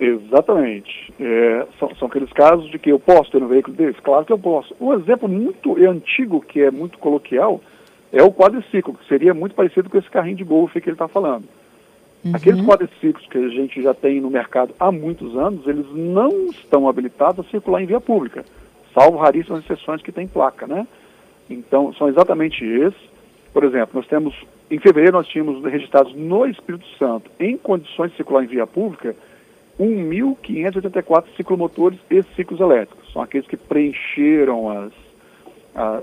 Exatamente. 0.03 1.15
É, 1.21 1.65
são, 1.79 1.95
são, 1.95 2.09
aqueles 2.09 2.33
casos 2.33 2.69
de 2.69 2.77
que 2.77 2.91
eu 2.91 2.99
posso 2.99 3.31
ter 3.31 3.41
um 3.41 3.47
veículo 3.47 3.77
desse? 3.77 4.03
Claro 4.03 4.25
que 4.25 4.33
eu 4.33 4.39
posso. 4.39 4.75
Um 4.81 4.93
exemplo 4.95 5.29
muito 5.29 5.77
antigo, 5.77 6.41
que 6.41 6.61
é 6.61 6.73
muito 6.73 6.99
coloquial, 6.99 7.61
é 8.13 8.21
o 8.21 8.33
quadriciclo, 8.33 8.95
que 8.95 9.07
seria 9.07 9.33
muito 9.33 9.55
parecido 9.55 9.89
com 9.89 9.97
esse 9.97 10.11
carrinho 10.11 10.37
de 10.37 10.43
golfe 10.43 10.81
que 10.81 10.89
ele 10.89 10.97
está 10.97 11.07
falando. 11.07 11.45
Uhum. 12.25 12.33
Aqueles 12.35 12.65
quadriciclos 12.67 13.25
que 13.29 13.39
a 13.39 13.49
gente 13.49 13.81
já 13.81 13.95
tem 13.95 14.21
no 14.21 14.29
mercado 14.29 14.75
há 14.79 14.91
muitos 14.91 15.37
anos, 15.37 15.69
eles 15.69 15.87
não 15.93 16.49
estão 16.51 16.89
habilitados 16.89 17.47
a 17.47 17.49
circular 17.49 17.81
em 17.81 17.87
via 17.87 18.01
pública, 18.01 18.45
salvo 18.93 19.19
raríssimas 19.19 19.65
exceções 19.65 20.03
que 20.03 20.11
têm 20.11 20.27
placa, 20.27 20.67
né? 20.67 20.85
Então, 21.49 21.93
são 21.95 22.09
exatamente 22.09 22.65
esses. 22.65 23.01
Por 23.53 23.63
exemplo, 23.63 23.91
nós 23.95 24.07
temos, 24.09 24.35
em 24.69 24.81
fevereiro 24.81 25.17
nós 25.17 25.29
tínhamos 25.29 25.63
registrados 25.65 26.13
no 26.13 26.45
Espírito 26.47 26.87
Santo, 26.99 27.31
em 27.39 27.57
condições 27.57 28.11
de 28.11 28.17
circular 28.17 28.43
em 28.43 28.49
via 28.49 28.67
pública, 28.67 29.15
1.584 29.83 31.25
ciclomotores 31.37 31.99
e 32.11 32.23
ciclos 32.35 32.61
elétricos. 32.61 33.13
São 33.13 33.23
aqueles 33.23 33.47
que 33.47 33.57
preencheram 33.57 34.69
as, 34.71 34.93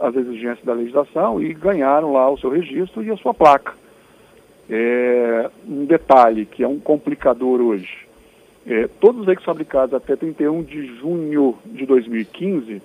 as 0.01 0.15
exigências 0.15 0.65
da 0.65 0.73
legislação 0.73 1.41
e 1.41 1.53
ganharam 1.53 2.13
lá 2.13 2.29
o 2.29 2.37
seu 2.37 2.49
registro 2.49 3.03
e 3.03 3.11
a 3.11 3.17
sua 3.17 3.33
placa. 3.33 3.73
É, 4.69 5.49
um 5.67 5.85
detalhe 5.85 6.45
que 6.45 6.63
é 6.63 6.67
um 6.67 6.79
complicador 6.79 7.61
hoje. 7.61 8.07
É, 8.67 8.87
todos 8.99 9.21
os 9.21 9.25
veículos 9.25 9.45
fabricados 9.45 9.95
até 9.95 10.15
31 10.15 10.61
de 10.63 10.85
junho 10.97 11.55
de 11.65 11.85
2015 11.85 12.81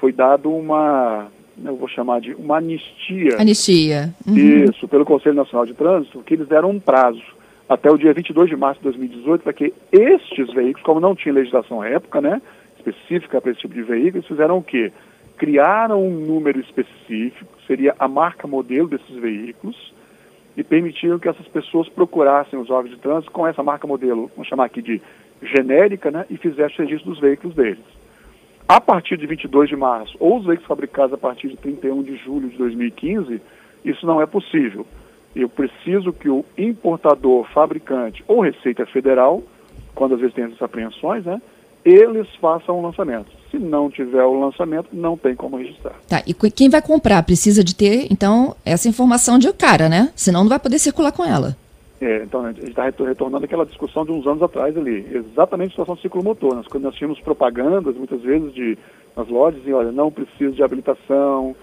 foi 0.00 0.12
dado 0.12 0.50
uma, 0.50 1.28
eu 1.64 1.76
vou 1.76 1.86
chamar 1.86 2.20
de 2.20 2.34
uma 2.34 2.56
anistia. 2.56 3.38
Anistia. 3.38 4.14
Uhum. 4.26 4.36
Isso, 4.36 4.88
pelo 4.88 5.04
Conselho 5.04 5.36
Nacional 5.36 5.66
de 5.66 5.74
Trânsito, 5.74 6.22
que 6.22 6.34
eles 6.34 6.48
deram 6.48 6.70
um 6.70 6.80
prazo 6.80 7.22
até 7.70 7.88
o 7.88 7.96
dia 7.96 8.12
22 8.12 8.50
de 8.50 8.56
março 8.56 8.80
de 8.80 8.84
2018 8.84 9.42
para 9.42 9.52
que 9.52 9.72
estes 9.92 10.52
veículos, 10.52 10.82
como 10.82 10.98
não 10.98 11.14
tinha 11.14 11.32
legislação 11.32 11.80
à 11.80 11.88
época, 11.88 12.20
né, 12.20 12.42
específica 12.76 13.40
para 13.40 13.52
esse 13.52 13.60
tipo 13.60 13.74
de 13.74 13.82
veículos, 13.82 14.26
fizeram 14.26 14.58
o 14.58 14.62
quê? 14.62 14.90
Criaram 15.38 16.04
um 16.04 16.10
número 16.10 16.58
específico, 16.58 17.48
seria 17.68 17.94
a 17.96 18.08
marca 18.08 18.48
modelo 18.48 18.88
desses 18.88 19.14
veículos, 19.14 19.94
e 20.56 20.64
permitiram 20.64 21.20
que 21.20 21.28
essas 21.28 21.46
pessoas 21.46 21.88
procurassem 21.88 22.58
os 22.58 22.70
órgãos 22.70 22.96
de 22.96 23.00
trânsito 23.00 23.30
com 23.30 23.46
essa 23.46 23.62
marca 23.62 23.86
modelo, 23.86 24.28
vamos 24.34 24.48
chamar 24.48 24.64
aqui 24.64 24.82
de 24.82 25.00
genérica, 25.40 26.10
né, 26.10 26.26
e 26.28 26.36
fizessem 26.36 26.84
o 26.84 26.88
registro 26.88 27.12
dos 27.12 27.20
veículos 27.20 27.54
deles. 27.54 27.84
A 28.66 28.80
partir 28.80 29.16
de 29.16 29.28
22 29.28 29.68
de 29.68 29.76
março, 29.76 30.16
ou 30.18 30.38
os 30.38 30.44
veículos 30.44 30.66
fabricados 30.66 31.14
a 31.14 31.18
partir 31.18 31.46
de 31.46 31.56
31 31.56 32.02
de 32.02 32.16
julho 32.16 32.48
de 32.48 32.56
2015, 32.56 33.40
isso 33.84 34.04
não 34.04 34.20
é 34.20 34.26
possível 34.26 34.84
eu 35.34 35.48
preciso 35.48 36.12
que 36.12 36.28
o 36.28 36.44
importador, 36.56 37.44
fabricante 37.52 38.24
ou 38.26 38.40
Receita 38.40 38.84
Federal, 38.86 39.42
quando 39.94 40.14
às 40.14 40.20
vezes 40.20 40.34
tem 40.34 40.44
essas 40.44 40.62
apreensões, 40.62 41.24
né, 41.24 41.40
eles 41.84 42.28
façam 42.40 42.78
o 42.78 42.82
lançamento. 42.82 43.30
Se 43.50 43.58
não 43.58 43.90
tiver 43.90 44.22
o 44.22 44.38
lançamento, 44.38 44.88
não 44.92 45.16
tem 45.16 45.34
como 45.34 45.56
registrar. 45.56 45.94
Tá, 46.08 46.22
e 46.26 46.34
quem 46.34 46.68
vai 46.68 46.82
comprar 46.82 47.22
precisa 47.22 47.64
de 47.64 47.74
ter, 47.74 48.06
então, 48.10 48.54
essa 48.64 48.88
informação 48.88 49.38
de 49.38 49.52
cara, 49.52 49.88
né? 49.88 50.12
Senão 50.14 50.42
não 50.42 50.48
vai 50.48 50.58
poder 50.58 50.78
circular 50.78 51.12
com 51.12 51.24
ela. 51.24 51.56
É, 52.00 52.22
então 52.22 52.44
a 52.44 52.52
gente 52.52 52.70
está 52.70 52.84
retornando 52.84 53.44
aquela 53.44 53.66
discussão 53.66 54.06
de 54.06 54.12
uns 54.12 54.26
anos 54.26 54.42
atrás 54.42 54.74
ali, 54.74 55.06
exatamente 55.12 55.68
a 55.68 55.70
situação 55.70 55.94
do 55.96 56.00
ciclo 56.00 56.24
motor. 56.24 56.54
Nós, 56.54 56.66
quando 56.66 56.84
nós 56.84 56.94
tínhamos 56.94 57.20
propagandas, 57.20 57.94
muitas 57.94 58.22
vezes, 58.22 58.54
de, 58.54 58.78
nas 59.14 59.28
lojas, 59.28 59.60
e 59.66 59.72
olha, 59.72 59.92
não 59.92 60.10
precisa 60.10 60.52
de 60.52 60.62
habilitação, 60.62 61.54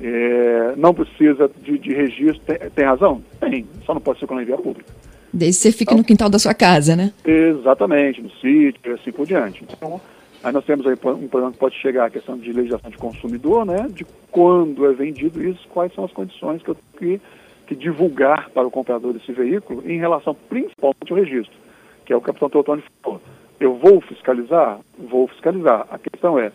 é, 0.00 0.74
não 0.76 0.92
precisa 0.92 1.50
de, 1.62 1.78
de 1.78 1.92
registro. 1.94 2.40
Tem, 2.44 2.70
tem, 2.70 2.84
razão? 2.84 3.22
Tem, 3.40 3.66
só 3.84 3.94
não 3.94 4.00
pode 4.00 4.18
circular 4.18 4.42
em 4.42 4.46
via 4.46 4.56
pública. 4.56 4.90
Desde 5.32 5.58
que 5.58 5.62
você 5.62 5.72
fique 5.72 5.84
então, 5.84 5.98
no 5.98 6.04
quintal 6.04 6.28
da 6.28 6.38
sua 6.38 6.54
casa, 6.54 6.96
né? 6.96 7.12
Exatamente, 7.24 8.22
no 8.22 8.30
sítio 8.30 8.80
e 8.84 8.90
assim 8.90 9.12
por 9.12 9.26
diante. 9.26 9.64
Então, 9.64 10.00
aí 10.42 10.52
nós 10.52 10.64
temos 10.64 10.86
aí 10.86 10.94
um 10.94 11.28
problema 11.28 11.52
que 11.52 11.58
pode 11.58 11.74
chegar 11.76 12.06
a 12.06 12.10
questão 12.10 12.38
de 12.38 12.52
legislação 12.52 12.90
de 12.90 12.96
consumidor, 12.96 13.64
né? 13.64 13.86
De 13.90 14.06
quando 14.30 14.86
é 14.86 14.92
vendido 14.92 15.42
isso, 15.42 15.66
quais 15.68 15.92
são 15.94 16.04
as 16.04 16.12
condições 16.12 16.62
que 16.62 16.70
eu 16.70 16.76
tenho 16.98 17.18
que, 17.18 17.26
que 17.68 17.74
divulgar 17.74 18.50
para 18.50 18.66
o 18.66 18.70
comprador 18.70 19.12
desse 19.12 19.32
veículo 19.32 19.82
em 19.84 19.98
relação 19.98 20.34
principalmente 20.48 21.10
ao 21.10 21.18
registro, 21.18 21.56
que 22.04 22.12
é 22.12 22.16
o 22.16 22.20
que 22.20 22.24
o 22.24 22.32
capitão 22.32 22.50
Teotônio 22.50 22.84
falou. 23.02 23.20
Eu 23.58 23.74
vou 23.74 24.00
fiscalizar? 24.02 24.78
Vou 24.98 25.26
fiscalizar. 25.28 25.86
A 25.90 25.98
questão 25.98 26.38
é, 26.38 26.52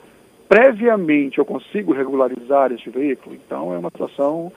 previamente 0.51 1.37
eu 1.37 1.45
consigo 1.45 1.93
regularizar 1.93 2.73
este 2.73 2.89
veículo, 2.89 3.33
então 3.33 3.73
é 3.73 3.77
uma 3.77 3.89
situação, 3.89 4.51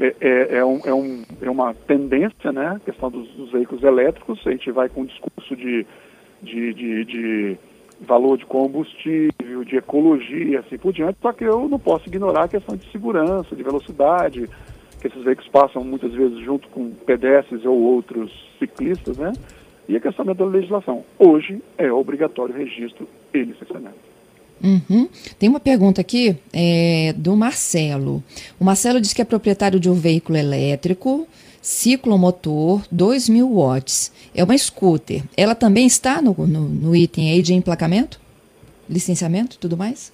é, 0.00 0.12
é, 0.20 0.56
é, 0.56 0.64
um, 0.64 0.80
é, 0.84 0.92
um, 0.92 1.22
é 1.42 1.48
uma 1.48 1.72
tendência, 1.72 2.50
né, 2.50 2.74
a 2.74 2.80
questão 2.80 3.08
dos, 3.08 3.28
dos, 3.28 3.52
veículos 3.52 3.84
elétricos, 3.84 4.44
a 4.44 4.50
gente 4.50 4.68
vai 4.72 4.88
com 4.88 5.02
um 5.02 5.04
discurso 5.04 5.54
de, 5.54 5.86
de, 6.42 6.74
de, 6.74 7.04
de 7.04 7.56
valor 8.00 8.36
de 8.36 8.46
combustível, 8.46 9.62
de 9.64 9.76
ecologia, 9.76 10.58
assim 10.58 10.76
por 10.76 10.92
diante, 10.92 11.20
só 11.22 11.32
que 11.32 11.44
eu 11.44 11.68
não 11.68 11.78
posso 11.78 12.08
ignorar 12.08 12.46
a 12.46 12.48
questão 12.48 12.74
de 12.74 12.90
segurança, 12.90 13.54
de 13.54 13.62
velocidade, 13.62 14.50
que 15.00 15.06
esses 15.06 15.22
veículos 15.22 15.48
passam 15.52 15.84
muitas 15.84 16.12
vezes 16.14 16.40
junto 16.40 16.68
com 16.70 16.90
pedestres 16.90 17.64
ou 17.64 17.80
outros 17.80 18.32
ciclistas, 18.58 19.16
né? 19.16 19.32
E 19.88 19.96
a 19.96 20.00
questão 20.00 20.24
da 20.24 20.44
legislação. 20.44 21.04
Hoje 21.16 21.62
é 21.78 21.92
obrigatório 21.92 22.52
registro 22.52 23.08
e 23.32 23.38
licenciamento. 23.38 24.07
Uhum. 24.62 25.08
Tem 25.38 25.48
uma 25.48 25.60
pergunta 25.60 26.00
aqui 26.00 26.36
é, 26.52 27.14
do 27.16 27.36
Marcelo. 27.36 28.22
O 28.58 28.64
Marcelo 28.64 29.00
diz 29.00 29.12
que 29.12 29.22
é 29.22 29.24
proprietário 29.24 29.78
de 29.78 29.88
um 29.88 29.94
veículo 29.94 30.36
elétrico, 30.36 31.26
ciclomotor, 31.60 32.82
2.000 32.92 33.48
watts. 33.48 34.12
É 34.34 34.42
uma 34.42 34.56
scooter. 34.56 35.22
Ela 35.36 35.54
também 35.54 35.86
está 35.86 36.20
no, 36.20 36.34
no, 36.46 36.68
no 36.68 36.96
item 36.96 37.30
aí 37.30 37.42
de 37.42 37.54
emplacamento? 37.54 38.20
Licenciamento 38.88 39.56
e 39.56 39.58
tudo 39.58 39.76
mais? 39.76 40.12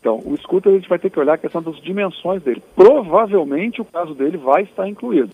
Então, 0.00 0.20
o 0.24 0.36
scooter 0.38 0.72
a 0.72 0.76
gente 0.76 0.88
vai 0.88 0.98
ter 0.98 1.10
que 1.10 1.18
olhar 1.18 1.34
a 1.34 1.38
questão 1.38 1.62
das 1.62 1.76
dimensões 1.82 2.42
dele. 2.42 2.62
Provavelmente 2.74 3.82
o 3.82 3.84
caso 3.84 4.14
dele 4.14 4.38
vai 4.38 4.62
estar 4.62 4.88
incluído. 4.88 5.30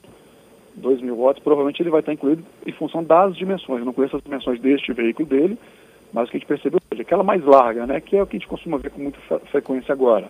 2 0.74 1.00
mil 1.00 1.16
watts, 1.16 1.42
provavelmente 1.42 1.80
ele 1.80 1.90
vai 1.90 2.00
estar 2.00 2.12
incluído 2.12 2.44
em 2.66 2.72
função 2.72 3.02
das 3.02 3.34
dimensões. 3.36 3.78
Eu 3.78 3.86
não 3.86 3.92
conheço 3.92 4.16
as 4.16 4.22
dimensões 4.22 4.60
deste 4.60 4.92
veículo 4.92 5.26
dele, 5.26 5.58
mas 6.12 6.28
o 6.28 6.30
que 6.30 6.36
a 6.36 6.40
gente 6.40 6.48
percebeu 6.48 6.80
é 7.00 7.02
aquela 7.02 7.22
mais 7.22 7.44
larga, 7.44 7.86
né, 7.86 8.00
que 8.00 8.16
é 8.16 8.22
o 8.22 8.26
que 8.26 8.36
a 8.36 8.38
gente 8.38 8.48
costuma 8.48 8.78
ver 8.78 8.90
com 8.90 9.02
muita 9.02 9.18
frequência 9.50 9.92
agora. 9.92 10.28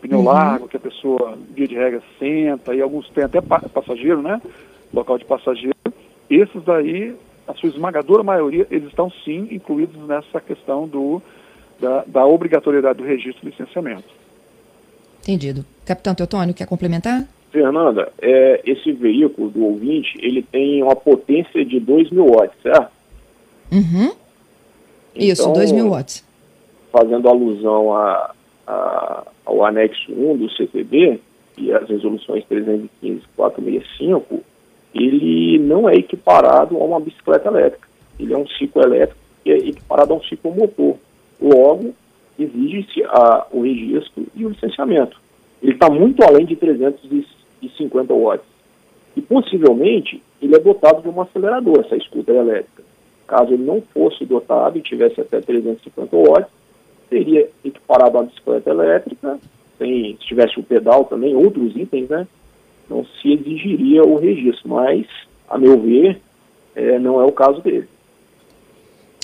Pneu 0.00 0.18
uhum. 0.18 0.24
largo, 0.24 0.68
que 0.68 0.76
a 0.76 0.80
pessoa, 0.80 1.36
via 1.54 1.68
de 1.68 1.74
regra, 1.74 2.02
senta, 2.18 2.74
e 2.74 2.80
alguns 2.80 3.08
têm 3.10 3.24
até 3.24 3.40
passageiro, 3.40 4.22
né? 4.22 4.40
Local 4.92 5.18
de 5.18 5.24
passageiro. 5.24 5.76
Esses 6.28 6.62
daí, 6.64 7.14
a 7.46 7.54
sua 7.54 7.68
esmagadora 7.68 8.22
maioria, 8.22 8.66
eles 8.70 8.88
estão 8.88 9.10
sim 9.24 9.48
incluídos 9.50 10.00
nessa 10.06 10.40
questão 10.40 10.88
do, 10.88 11.20
da, 11.78 12.04
da 12.06 12.24
obrigatoriedade 12.24 12.98
do 12.98 13.04
registro 13.04 13.42
de 13.42 13.50
licenciamento. 13.50 14.08
Entendido. 15.22 15.64
Capitão 15.84 16.14
Teotônio, 16.14 16.54
quer 16.54 16.66
complementar? 16.66 17.26
Fernanda, 17.50 18.10
é, 18.22 18.62
esse 18.64 18.92
veículo 18.92 19.50
do 19.50 19.64
ouvinte, 19.64 20.18
ele 20.22 20.42
tem 20.42 20.82
uma 20.82 20.96
potência 20.96 21.64
de 21.64 21.78
2 21.78 22.10
mil 22.10 22.26
watts, 22.26 22.56
certo? 22.62 22.90
Uhum. 23.72 24.12
Isso, 25.14 25.42
então, 25.42 25.52
2 25.52 25.72
mil 25.72 25.90
watts. 25.90 26.24
Fazendo 26.92 27.28
alusão 27.28 27.94
a, 27.94 28.34
a, 28.66 29.22
ao 29.44 29.64
anexo 29.64 30.12
1 30.12 30.36
do 30.36 30.50
CPB 30.50 31.20
e 31.56 31.72
as 31.72 31.88
resoluções 31.88 32.44
315 32.46 33.16
e 33.16 33.36
465, 33.36 34.40
ele 34.94 35.58
não 35.58 35.88
é 35.88 35.94
equiparado 35.94 36.76
a 36.76 36.84
uma 36.84 37.00
bicicleta 37.00 37.48
elétrica. 37.48 37.88
Ele 38.18 38.32
é 38.32 38.36
um 38.36 38.46
ciclo 38.46 38.82
elétrico 38.82 39.20
que 39.42 39.50
é 39.50 39.56
equiparado 39.56 40.12
a 40.12 40.16
um 40.16 40.22
ciclo 40.22 40.54
motor. 40.54 40.96
Logo, 41.40 41.94
exige-se 42.38 43.02
o 43.50 43.62
registro 43.62 44.26
e 44.34 44.44
o 44.44 44.50
licenciamento. 44.50 45.20
Ele 45.62 45.72
está 45.72 45.88
muito 45.88 46.22
além 46.22 46.46
de 46.46 46.56
350 46.56 48.14
watts. 48.14 48.46
E 49.16 49.20
possivelmente 49.20 50.22
ele 50.40 50.54
é 50.54 50.58
dotado 50.58 51.02
de 51.02 51.08
um 51.08 51.20
acelerador, 51.20 51.84
essa 51.84 51.98
scooter 52.00 52.36
elétrica. 52.36 52.82
Caso 53.30 53.54
ele 53.54 53.62
não 53.62 53.80
fosse 53.80 54.26
dotado 54.26 54.76
e 54.76 54.82
tivesse 54.82 55.20
até 55.20 55.40
350 55.40 56.16
watts, 56.16 56.50
seria 57.08 57.48
equiparado 57.64 58.18
uma 58.18 58.24
bicicleta 58.24 58.70
elétrica, 58.70 59.38
tem, 59.78 60.16
se 60.16 60.26
tivesse 60.26 60.58
o 60.58 60.64
pedal 60.64 61.04
também, 61.04 61.36
outros 61.36 61.76
itens, 61.76 62.08
né? 62.08 62.26
Não 62.88 63.04
se 63.04 63.32
exigiria 63.32 64.02
o 64.02 64.16
registro, 64.16 64.68
mas, 64.68 65.06
a 65.48 65.56
meu 65.56 65.78
ver, 65.78 66.20
é, 66.74 66.98
não 66.98 67.20
é 67.20 67.24
o 67.24 67.30
caso 67.30 67.60
dele. 67.60 67.88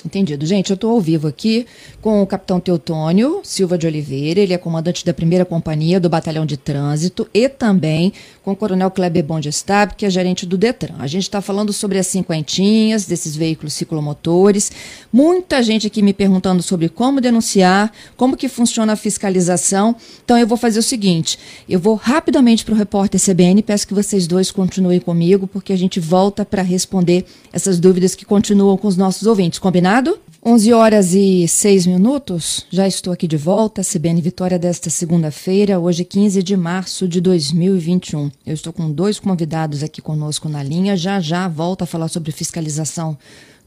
Entendido. 0.07 0.45
Gente, 0.45 0.69
eu 0.69 0.75
estou 0.75 0.91
ao 0.91 1.01
vivo 1.01 1.27
aqui 1.27 1.65
com 2.01 2.21
o 2.21 2.25
capitão 2.25 2.61
Teutônio 2.61 3.41
Silva 3.43 3.77
de 3.77 3.85
Oliveira, 3.85 4.39
ele 4.39 4.53
é 4.53 4.57
comandante 4.57 5.05
da 5.05 5.13
primeira 5.13 5.43
companhia 5.43 5.99
do 5.99 6.07
Batalhão 6.07 6.45
de 6.45 6.55
Trânsito, 6.55 7.27
e 7.33 7.49
também 7.49 8.13
com 8.41 8.53
o 8.53 8.55
coronel 8.55 8.89
Kleber 8.89 9.25
Bondestab, 9.25 9.95
que 9.97 10.05
é 10.05 10.09
gerente 10.09 10.45
do 10.45 10.57
Detran. 10.57 10.95
A 10.99 11.07
gente 11.07 11.23
está 11.23 11.41
falando 11.41 11.73
sobre 11.73 11.99
as 11.99 12.07
cinquentinhas 12.07 13.05
desses 13.05 13.35
veículos 13.35 13.73
ciclomotores. 13.73 14.71
Muita 15.11 15.61
gente 15.61 15.87
aqui 15.87 16.01
me 16.01 16.13
perguntando 16.13 16.63
sobre 16.63 16.87
como 16.87 17.19
denunciar, 17.19 17.91
como 18.15 18.37
que 18.37 18.47
funciona 18.47 18.93
a 18.93 18.95
fiscalização. 18.95 19.93
Então 20.23 20.37
eu 20.37 20.47
vou 20.47 20.57
fazer 20.57 20.79
o 20.79 20.83
seguinte, 20.83 21.37
eu 21.67 21.81
vou 21.81 21.95
rapidamente 21.95 22.63
para 22.63 22.73
o 22.73 22.77
repórter 22.77 23.19
CBN, 23.19 23.61
peço 23.61 23.85
que 23.85 23.93
vocês 23.93 24.25
dois 24.25 24.51
continuem 24.51 25.01
comigo, 25.01 25.47
porque 25.47 25.73
a 25.73 25.77
gente 25.77 25.99
volta 25.99 26.45
para 26.45 26.61
responder 26.61 27.25
essas 27.51 27.77
dúvidas 27.77 28.15
que 28.15 28.23
continuam 28.23 28.77
com 28.77 28.87
os 28.87 28.95
nossos 28.95 29.27
ouvintes. 29.27 29.59
Combinado? 29.59 29.96
Combinado? 29.97 30.19
11 30.45 30.73
horas 30.73 31.13
e 31.13 31.47
6 31.47 31.87
minutos, 31.87 32.65
já 32.69 32.87
estou 32.87 33.11
aqui 33.11 33.27
de 33.27 33.35
volta, 33.35 33.81
CBN 33.81 34.21
Vitória 34.21 34.57
desta 34.57 34.89
segunda-feira, 34.89 35.79
hoje 35.79 36.05
15 36.05 36.41
de 36.43 36.55
março 36.55 37.07
de 37.07 37.19
2021. 37.19 38.31
Eu 38.45 38.53
estou 38.53 38.71
com 38.71 38.91
dois 38.91 39.19
convidados 39.19 39.83
aqui 39.83 40.01
conosco 40.01 40.47
na 40.47 40.61
linha, 40.61 40.95
já 40.95 41.19
já 41.19 41.47
volto 41.47 41.81
a 41.81 41.85
falar 41.85 42.07
sobre 42.07 42.31
fiscalização 42.31 43.17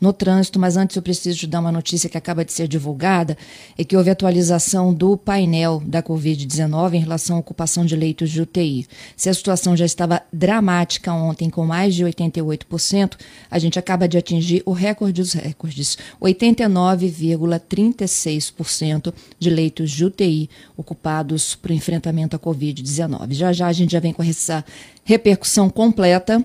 no 0.00 0.12
trânsito, 0.12 0.58
mas 0.58 0.76
antes 0.76 0.96
eu 0.96 1.02
preciso 1.02 1.38
te 1.38 1.46
dar 1.46 1.60
uma 1.60 1.70
notícia 1.70 2.08
que 2.08 2.16
acaba 2.16 2.44
de 2.44 2.52
ser 2.52 2.66
divulgada, 2.66 3.36
é 3.76 3.84
que 3.84 3.96
houve 3.96 4.10
atualização 4.10 4.94
do 4.94 5.16
painel 5.16 5.80
da 5.84 6.02
Covid-19 6.02 6.94
em 6.94 7.00
relação 7.00 7.36
à 7.36 7.40
ocupação 7.40 7.84
de 7.84 7.94
leitos 7.94 8.30
de 8.30 8.40
UTI. 8.40 8.86
Se 9.16 9.28
a 9.28 9.34
situação 9.34 9.76
já 9.76 9.84
estava 9.84 10.22
dramática 10.32 11.12
ontem, 11.12 11.50
com 11.50 11.66
mais 11.66 11.94
de 11.94 12.04
88%, 12.04 13.18
a 13.50 13.58
gente 13.58 13.78
acaba 13.78 14.08
de 14.08 14.16
atingir 14.16 14.62
o 14.64 14.72
recorde 14.72 15.20
dos 15.20 15.34
recordes, 15.34 15.98
89,36% 16.20 19.12
de 19.38 19.50
leitos 19.50 19.90
de 19.90 20.04
UTI 20.04 20.48
ocupados 20.76 21.54
para 21.54 21.72
o 21.72 21.74
enfrentamento 21.74 22.36
à 22.36 22.38
Covid-19. 22.38 23.32
Já 23.32 23.52
já 23.52 23.66
a 23.66 23.72
gente 23.72 23.92
já 23.92 24.00
vem 24.00 24.12
com 24.12 24.22
essa 24.22 24.64
repercussão 25.04 25.68
completa 25.68 26.44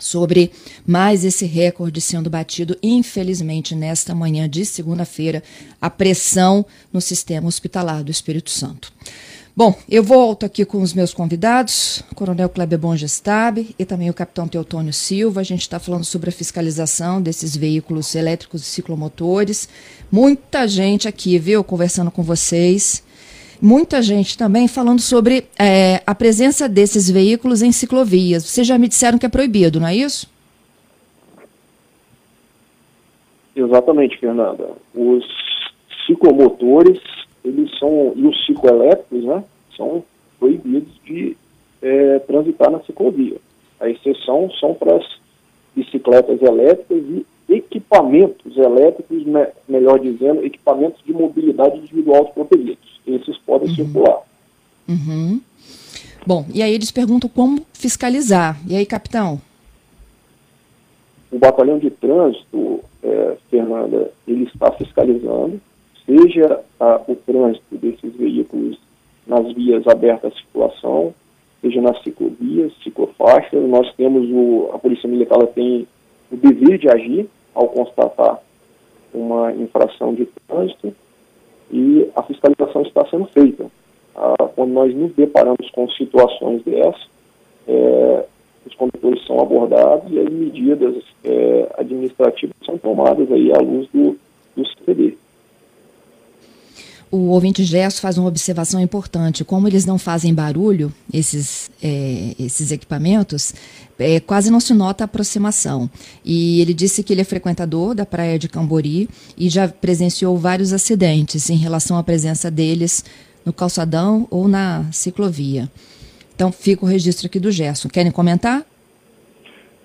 sobre 0.00 0.50
mais 0.86 1.24
esse 1.24 1.46
recorde 1.46 2.00
sendo 2.00 2.28
batido, 2.28 2.76
infelizmente, 2.82 3.74
nesta 3.74 4.14
manhã 4.14 4.48
de 4.48 4.64
segunda-feira, 4.64 5.42
a 5.80 5.88
pressão 5.88 6.64
no 6.92 7.00
sistema 7.00 7.48
hospitalar 7.48 8.02
do 8.02 8.10
Espírito 8.10 8.50
Santo. 8.50 8.92
Bom, 9.56 9.72
eu 9.88 10.02
volto 10.02 10.44
aqui 10.44 10.64
com 10.64 10.82
os 10.82 10.92
meus 10.92 11.14
convidados, 11.14 12.02
Coronel 12.16 12.48
Kleber 12.48 12.76
Bongestab 12.76 13.72
e 13.78 13.84
também 13.84 14.10
o 14.10 14.14
Capitão 14.14 14.48
Teotônio 14.48 14.92
Silva. 14.92 15.42
A 15.42 15.44
gente 15.44 15.60
está 15.60 15.78
falando 15.78 16.04
sobre 16.04 16.28
a 16.28 16.32
fiscalização 16.32 17.22
desses 17.22 17.56
veículos 17.56 18.16
elétricos 18.16 18.62
e 18.62 18.64
ciclomotores. 18.64 19.68
Muita 20.10 20.66
gente 20.66 21.06
aqui, 21.06 21.38
viu, 21.38 21.62
conversando 21.62 22.10
com 22.10 22.24
vocês 22.24 23.03
muita 23.64 24.02
gente 24.02 24.36
também 24.36 24.68
falando 24.68 25.00
sobre 25.00 25.46
é, 25.58 26.02
a 26.06 26.14
presença 26.14 26.68
desses 26.68 27.08
veículos 27.08 27.62
em 27.62 27.72
ciclovias. 27.72 28.44
Vocês 28.44 28.66
já 28.66 28.76
me 28.76 28.86
disseram 28.86 29.18
que 29.18 29.24
é 29.24 29.28
proibido, 29.28 29.80
não 29.80 29.88
é 29.88 29.96
isso? 29.96 30.30
Exatamente, 33.56 34.18
Fernanda. 34.18 34.68
Os 34.94 35.24
ciclomotores, 36.06 37.00
eles 37.42 37.70
são, 37.78 38.12
e 38.14 38.26
os 38.26 38.44
cicloelétricos, 38.44 39.24
né, 39.24 39.42
são 39.74 40.04
proibidos 40.38 40.92
de 41.02 41.34
é, 41.80 42.18
transitar 42.18 42.70
na 42.70 42.80
ciclovia. 42.80 43.38
A 43.80 43.88
exceção 43.88 44.50
são 44.60 44.74
para 44.74 44.96
as 44.96 45.06
bicicletas 45.74 46.42
elétricas 46.42 46.98
e 46.98 47.26
equipamentos 47.54 48.56
elétricos, 48.56 49.24
me, 49.24 49.46
melhor 49.68 49.98
dizendo, 49.98 50.44
equipamentos 50.44 51.02
de 51.04 51.12
mobilidade 51.12 51.78
individual 51.78 52.30
fronteiriços. 52.32 53.00
Esses 53.06 53.36
podem 53.38 53.68
uhum. 53.68 53.74
circular. 53.74 54.22
Uhum. 54.88 55.40
Bom, 56.26 56.46
e 56.52 56.62
aí 56.62 56.72
eles 56.72 56.90
perguntam 56.90 57.28
como 57.28 57.64
fiscalizar. 57.72 58.58
E 58.66 58.74
aí, 58.74 58.86
capitão? 58.86 59.40
O 61.30 61.38
batalhão 61.38 61.78
de 61.78 61.90
trânsito, 61.90 62.80
é, 63.02 63.36
Fernanda, 63.50 64.10
ele 64.26 64.44
está 64.44 64.70
fiscalizando, 64.72 65.60
seja 66.06 66.60
a, 66.80 67.00
o 67.06 67.16
trânsito 67.16 67.76
desses 67.76 68.14
veículos 68.14 68.78
nas 69.26 69.52
vias 69.52 69.86
abertas 69.86 70.32
à 70.32 70.36
circulação, 70.36 71.14
seja 71.60 71.80
nas 71.80 72.02
ciclovias, 72.02 72.72
ciclofaixas. 72.82 73.68
Nós 73.68 73.92
temos 73.94 74.28
o, 74.30 74.70
a 74.72 74.78
Polícia 74.78 75.08
Militar 75.08 75.46
tem 75.48 75.86
o 76.30 76.36
dever 76.36 76.78
de 76.78 76.88
agir 76.88 77.28
ao 77.54 77.68
constatar 77.68 78.40
uma 79.12 79.52
infração 79.52 80.14
de 80.14 80.26
trânsito 80.46 80.94
e 81.70 82.08
a 82.14 82.22
fiscalização 82.22 82.82
está 82.82 83.06
sendo 83.06 83.26
feita. 83.26 83.66
Ah, 84.14 84.48
quando 84.54 84.72
nós 84.72 84.94
nos 84.94 85.14
deparamos 85.14 85.70
com 85.70 85.88
situações 85.90 86.62
dessas, 86.62 87.08
é, 87.66 88.24
os 88.66 88.74
condutores 88.74 89.24
são 89.26 89.40
abordados 89.40 90.12
e 90.12 90.18
as 90.18 90.28
medidas 90.30 91.02
é, 91.24 91.68
administrativas 91.78 92.56
são 92.64 92.76
tomadas 92.78 93.30
aí 93.30 93.52
à 93.52 93.58
luz 93.58 93.88
do, 93.92 94.16
do 94.56 94.66
CPD 94.66 95.16
o 97.14 97.28
ouvinte 97.28 97.62
Gerson 97.62 98.00
faz 98.00 98.18
uma 98.18 98.26
observação 98.26 98.80
importante. 98.80 99.44
Como 99.44 99.68
eles 99.68 99.86
não 99.86 99.98
fazem 99.98 100.34
barulho, 100.34 100.92
esses, 101.12 101.70
é, 101.80 102.34
esses 102.40 102.72
equipamentos, 102.72 103.54
é, 103.98 104.18
quase 104.18 104.50
não 104.50 104.58
se 104.58 104.74
nota 104.74 105.04
a 105.04 105.06
aproximação. 105.06 105.88
E 106.24 106.60
ele 106.60 106.74
disse 106.74 107.04
que 107.04 107.12
ele 107.12 107.20
é 107.20 107.24
frequentador 107.24 107.94
da 107.94 108.04
praia 108.04 108.36
de 108.36 108.48
Cambori 108.48 109.08
e 109.38 109.48
já 109.48 109.68
presenciou 109.68 110.36
vários 110.36 110.72
acidentes 110.72 111.48
em 111.50 111.56
relação 111.56 111.96
à 111.96 112.02
presença 112.02 112.50
deles 112.50 113.04
no 113.46 113.52
calçadão 113.52 114.26
ou 114.28 114.48
na 114.48 114.84
ciclovia. 114.90 115.70
Então, 116.34 116.50
fica 116.50 116.84
o 116.84 116.88
registro 116.88 117.26
aqui 117.26 117.38
do 117.38 117.52
Gerson. 117.52 117.88
Querem 117.88 118.10
comentar? 118.10 118.66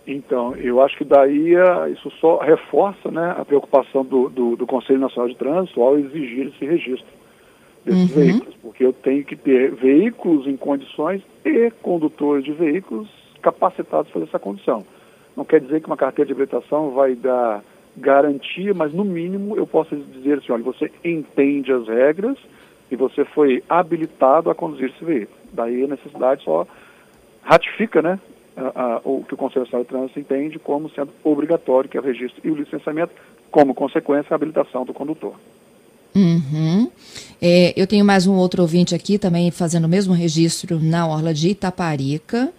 Então, 0.08 0.56
eu 0.56 0.82
acho 0.82 0.98
que 0.98 1.06
daí 1.06 1.54
é, 1.54 1.92
isso 1.92 2.12
só 2.20 2.40
reforça 2.40 3.12
né, 3.12 3.36
a 3.38 3.46
preocupação 3.46 4.04
do, 4.04 4.30
do, 4.30 4.56
do 4.56 4.66
Conselho 4.66 4.98
Nacional 4.98 5.30
de 5.30 5.36
Trânsito 5.36 5.80
ao 5.80 6.00
exigir 6.00 6.48
esse 6.48 6.66
registro 6.66 7.19
desses 7.90 8.16
uhum. 8.16 8.24
veículos, 8.24 8.56
porque 8.62 8.86
eu 8.86 8.94
tenho 8.94 9.24
que 9.24 9.36
ter 9.36 9.72
veículos 9.72 10.48
em 10.48 10.56
condições 10.56 11.22
e 11.44 11.72
condutores 11.82 12.46
de 12.46 12.52
veículos 12.52 13.10
capacitados 13.42 14.12
para 14.12 14.24
essa 14.24 14.40
condição. 14.40 14.86
Não 15.36 15.44
quer 15.44 15.60
dizer 15.60 15.82
que 15.82 15.88
uma 15.88 15.98
carteira 15.98 16.28
de 16.28 16.34
habilitação 16.34 16.92
vai 16.92 17.16
dar 17.16 17.64
garantia, 17.98 18.74
mas 18.74 18.94
no 18.94 19.04
mínimo 19.04 19.56
eu 19.58 19.66
posso 19.66 19.96
dizer 19.96 20.38
assim, 20.38 20.52
olha, 20.52 20.64
você 20.64 20.92
entende 21.04 21.72
as 21.72 21.88
regras 21.88 22.38
e 22.92 22.96
você 22.96 23.26
foi 23.26 23.64
habilitado 23.68 24.50
a 24.50 24.56
conduzir 24.56 24.90
esse 24.90 25.04
veículo. 25.04 25.38
Daí 25.52 25.84
a 25.84 25.88
necessidade 25.88 26.44
só 26.44 26.68
ratifica, 27.42 28.02
né, 28.02 28.20
a, 28.56 28.84
a, 28.84 29.02
o 29.04 29.24
que 29.24 29.34
o 29.34 29.38
Conselho 29.38 29.62
Nacional 29.62 29.84
de 29.84 29.90
Trânsito 29.90 30.20
entende 30.20 30.60
como 30.60 30.90
sendo 30.90 31.12
obrigatório, 31.24 31.90
que 31.90 31.98
é 31.98 32.00
o 32.00 32.04
registro 32.04 32.42
e 32.44 32.52
o 32.52 32.56
licenciamento, 32.56 33.14
como 33.50 33.74
consequência 33.74 34.34
a 34.34 34.36
habilitação 34.36 34.86
do 34.86 34.94
condutor. 34.94 35.36
Uhum. 36.16 36.90
É, 37.42 37.74
eu 37.76 37.88
tenho 37.88 38.04
mais 38.04 38.28
um 38.28 38.36
outro 38.36 38.62
ouvinte 38.62 38.94
aqui 38.94 39.18
também 39.18 39.50
fazendo 39.52 39.86
o 39.86 39.90
mesmo 39.90 40.14
registro 40.14 40.80
na 40.80 41.08
Orla 41.08 41.34
de 41.34 41.50
Itaparica, 41.50 42.52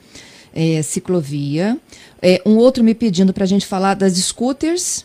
é, 0.55 0.81
ciclovia. 0.83 1.77
É, 2.23 2.41
um 2.47 2.57
outro 2.57 2.83
me 2.83 2.95
pedindo 2.95 3.33
para 3.33 3.45
a 3.45 3.47
gente 3.47 3.67
falar 3.67 3.95
das 3.95 4.15
scooters, 4.15 5.05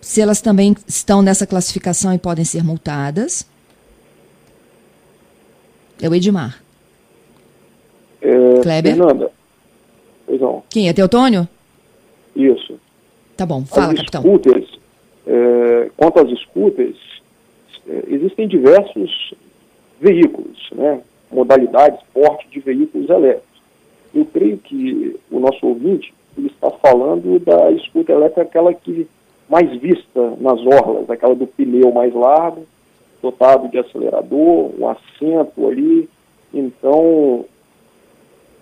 se 0.00 0.20
elas 0.20 0.40
também 0.40 0.76
estão 0.86 1.22
nessa 1.22 1.46
classificação 1.46 2.12
e 2.12 2.18
podem 2.18 2.44
ser 2.44 2.62
multadas. 2.64 3.46
É 6.00 6.08
o 6.08 6.14
Edmar. 6.14 6.62
É, 8.20 8.60
Kleber? 8.62 8.96
Fernanda. 8.96 9.30
Quem? 10.68 10.88
É 10.88 10.92
Teotônio? 10.92 11.48
Isso. 12.34 12.78
Tá 13.36 13.44
bom, 13.44 13.64
fala, 13.64 13.92
as 13.92 13.98
capitão. 13.98 14.22
Scooters, 14.22 14.78
é, 15.26 15.90
quanto 15.96 16.20
às 16.20 16.40
scooters, 16.40 16.96
existem 18.08 18.48
diversos 18.48 19.34
veículos, 20.00 20.70
né? 20.72 21.00
modalidades, 21.30 22.00
porte 22.12 22.48
de 22.48 22.60
veículos 22.60 23.08
elétricos. 23.08 23.60
Eu 24.14 24.24
creio 24.24 24.58
que 24.58 25.18
o 25.30 25.38
nosso 25.38 25.64
ouvinte 25.66 26.12
está 26.36 26.70
falando 26.70 27.38
da 27.38 27.76
scooter 27.78 28.16
elétrica, 28.16 28.42
aquela 28.42 28.74
que 28.74 29.06
mais 29.48 29.70
vista 29.80 30.34
nas 30.40 30.60
orlas, 30.60 31.08
aquela 31.10 31.34
do 31.34 31.46
pneu 31.46 31.92
mais 31.92 32.14
largo, 32.14 32.66
dotado 33.22 33.68
de 33.68 33.78
acelerador, 33.78 34.70
um 34.78 34.88
assento 34.88 35.66
ali. 35.68 36.08
Então, 36.52 37.44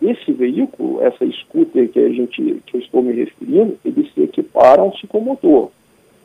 esse 0.03 0.33
veículo, 0.33 1.03
essa 1.03 1.27
scooter 1.31 1.89
que 1.91 1.99
a 1.99 2.09
gente 2.09 2.63
que 2.67 2.77
eu 2.77 2.81
estou 2.81 3.03
me 3.03 3.13
referindo, 3.13 3.79
ele 3.85 4.11
se 4.15 4.23
equipara 4.23 4.83
a 4.83 4.85
um 4.85 4.97
ciclomotor. 4.97 5.71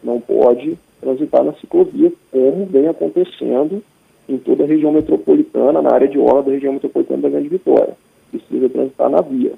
Não 0.03 0.19
pode 0.19 0.77
transitar 0.99 1.43
na 1.43 1.53
ciclovia, 1.53 2.11
como 2.31 2.65
vem 2.65 2.87
acontecendo 2.87 3.83
em 4.27 4.37
toda 4.37 4.63
a 4.63 4.67
região 4.67 4.91
metropolitana, 4.91 5.81
na 5.81 5.91
área 5.91 6.07
de 6.07 6.17
orla 6.17 6.43
da 6.43 6.51
região 6.51 6.73
metropolitana 6.73 7.23
da 7.23 7.29
Grande 7.29 7.49
Vitória. 7.49 7.95
Precisa 8.31 8.69
transitar 8.69 9.09
na 9.09 9.21
via. 9.21 9.53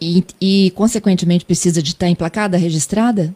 E, 0.00 0.24
e, 0.40 0.70
consequentemente, 0.70 1.44
precisa 1.44 1.82
de 1.82 1.90
estar 1.90 2.08
emplacada, 2.08 2.56
registrada? 2.56 3.34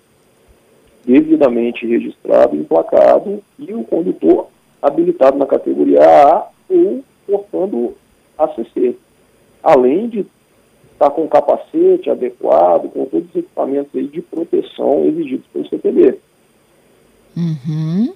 Devidamente 1.05 1.87
registrado, 1.87 2.57
emplacado 2.57 3.43
e 3.59 3.75
o 3.75 3.85
condutor 3.85 4.49
habilitado 4.81 5.37
na 5.37 5.47
categoria 5.47 6.01
A 6.01 6.49
ou 6.71 7.05
portando 7.27 7.95
ACC. 8.39 8.97
Além 9.63 10.09
de 10.09 10.27
estar 10.95 11.11
com 11.11 11.29
capacete 11.29 12.09
adequado, 12.09 12.89
com 12.91 13.05
todos 13.05 13.29
os 13.29 13.37
equipamentos 13.37 13.91
aí 13.95 14.07
de 14.07 14.23
proteção 14.23 15.05
exigidos 15.05 15.47
pelo 15.53 15.69
CTB. 15.69 16.19
Uhum. 17.37 18.15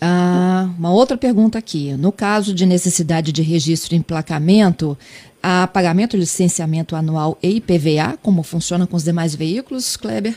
Ah, 0.00 0.68
uma 0.76 0.92
outra 0.92 1.16
pergunta 1.16 1.58
aqui. 1.58 1.92
No 1.92 2.10
caso 2.10 2.52
de 2.52 2.66
necessidade 2.66 3.30
de 3.30 3.40
registro 3.40 3.94
e 3.94 3.98
emplacamento, 3.98 4.98
há 5.40 5.66
pagamento 5.68 6.12
de 6.12 6.18
licenciamento 6.18 6.96
anual 6.96 7.38
e 7.40 7.56
IPVA, 7.56 8.18
como 8.20 8.42
funciona 8.42 8.86
com 8.86 8.96
os 8.96 9.04
demais 9.04 9.34
veículos, 9.34 9.96
Kleber? 9.96 10.34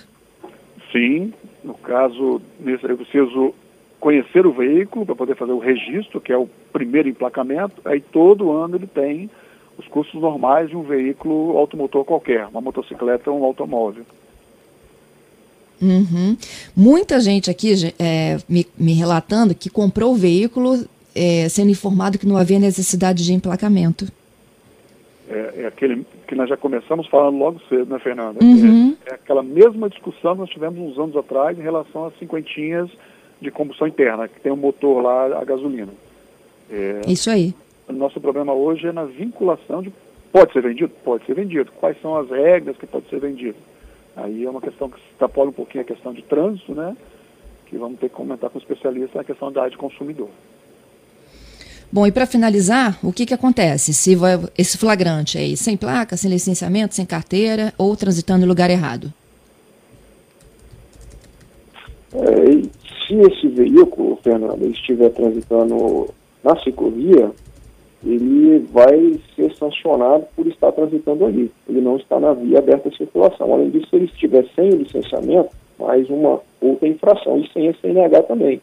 Sim. 0.92 1.34
No 1.64 1.74
caso, 1.74 2.40
eu 2.64 2.98
preciso 2.98 3.56
conhecer 4.00 4.46
o 4.46 4.54
veículo 4.54 5.04
para 5.04 5.16
poder 5.16 5.36
fazer 5.36 5.52
o 5.52 5.58
registro, 5.58 6.22
que 6.22 6.32
é 6.32 6.38
o 6.38 6.48
primeiro 6.72 7.10
emplacamento. 7.10 7.82
Aí 7.86 8.00
todo 8.00 8.52
ano 8.52 8.76
ele 8.76 8.86
tem 8.86 9.32
os 9.78 9.88
custos 9.88 10.20
normais 10.22 10.70
de 10.70 10.76
um 10.76 10.84
veículo 10.84 11.58
automotor 11.58 12.06
qualquer, 12.06 12.48
uma 12.48 12.62
motocicleta 12.62 13.30
ou 13.30 13.42
um 13.42 13.44
automóvel. 13.44 14.06
Uhum. 15.82 16.38
Muita 16.76 17.20
gente 17.20 17.50
aqui 17.52 17.74
é, 18.00 18.38
me, 18.48 18.66
me, 18.78 18.94
relatando 18.94 19.54
que 19.54 19.70
comprou 19.70 20.14
o 20.14 20.16
veículo 20.16 20.86
é, 21.14 21.50
sendo 21.50 21.70
informado 21.70 22.18
que 22.18 22.26
não 22.26 22.38
havia 22.38 22.60
necessidade 22.60 23.24
de 23.24 23.34
emplacamento. 23.34 24.08
É, 25.30 25.64
é, 25.64 25.68
aquele 25.68 26.06
que 26.28 26.36
nós 26.36 26.48
já 26.48 26.56
começamos 26.56 27.08
falando 27.08 27.38
logo 27.38 27.60
cedo, 27.68 27.92
né, 27.92 28.00
Fernanda? 28.00 28.44
Uhum. 28.44 28.96
É, 29.06 29.12
é, 29.12 29.14
aquela 29.16 29.44
mesma 29.44 29.90
discussão 29.90 30.34
que 30.34 30.42
nós 30.42 30.50
tivemos 30.50 30.80
uns 30.80 30.98
anos 30.98 31.16
atrás 31.18 31.58
em 31.58 31.62
relação 31.62 32.06
às 32.06 32.18
cinquentinhas 32.18 32.90
de 33.42 33.52
combustão 33.52 33.88
interna, 33.88 34.28
que 34.28 34.40
tem 34.40 34.52
um 34.52 34.58
motor 34.58 35.02
lá 35.02 35.40
a 35.40 35.44
gasolina. 35.44 35.92
É, 36.70 37.02
Isso 37.08 37.30
aí. 37.30 37.54
O 37.88 37.94
nosso 37.94 38.20
problema 38.20 38.54
hoje 38.54 38.88
é 38.88 38.92
na 38.92 39.06
vinculação 39.06 39.82
de 39.82 39.92
pode 40.32 40.54
ser 40.54 40.62
vendido? 40.62 40.92
Pode 41.04 41.26
ser 41.26 41.36
vendido. 41.36 41.72
Quais 41.80 42.00
são 42.02 42.16
as 42.18 42.30
regras 42.30 42.78
que 42.78 42.88
pode 42.88 43.08
ser 43.10 43.20
vendido? 43.20 43.58
Aí 44.16 44.44
é 44.44 44.50
uma 44.50 44.62
questão 44.62 44.90
que 44.90 45.00
extrapola 45.12 45.50
um 45.50 45.54
pouquinho 45.54 45.84
a 45.84 45.88
questão 45.88 46.14
de 46.14 46.22
trânsito, 46.22 46.74
né? 46.74 46.96
Que 47.68 47.78
vamos 47.78 48.00
ter 48.00 48.10
que 48.10 48.16
comentar 48.16 48.50
com 48.50 48.58
o 48.58 48.62
especialista 48.62 49.18
na 49.18 49.24
questão 49.24 49.52
da 49.52 49.62
área 49.62 49.72
de 49.72 49.78
consumidor. 49.78 50.30
Bom, 51.92 52.08
e 52.08 52.12
para 52.12 52.26
finalizar, 52.26 52.98
o 53.04 53.14
que, 53.14 53.26
que 53.26 53.34
acontece 53.34 53.94
se 53.94 54.18
esse 54.58 54.78
flagrante 54.78 55.38
aí, 55.38 55.56
sem 55.56 55.78
placa, 55.78 56.18
sem 56.18 56.30
licenciamento, 56.30 56.96
sem 56.96 57.06
carteira 57.06 57.74
ou 57.78 57.96
transitando 57.96 58.46
em 58.46 58.48
lugar 58.48 58.70
errado? 58.70 59.14
É, 62.14 62.46
se 63.08 63.14
esse 63.14 63.48
veículo, 63.48 64.18
Fernando, 64.24 64.66
estiver 64.66 65.10
transitando 65.10 66.10
na 66.44 66.58
ciclovia, 66.62 67.32
ele 68.06 68.60
vai 68.72 69.20
ser 69.36 69.54
sancionado 69.56 70.26
por 70.36 70.46
estar 70.46 70.72
transitando 70.72 71.26
ali. 71.26 71.52
Ele 71.68 71.82
não 71.82 71.98
está 71.98 72.20
na 72.20 72.34
via 72.34 72.60
aberta 72.60 72.90
de 72.90 72.98
circulação. 72.98 73.52
Além 73.52 73.72
disso, 73.72 73.88
se 73.90 73.96
ele 73.96 74.06
estiver 74.06 74.46
sem 74.56 74.70
o 74.70 74.78
licenciamento, 74.78 75.50
mais 75.80 76.08
uma 76.10 76.40
outra 76.62 76.88
infração, 76.88 77.40
e 77.40 77.50
sem 77.52 77.68
a 77.68 77.74
CNH 77.74 78.24
também. 78.24 78.62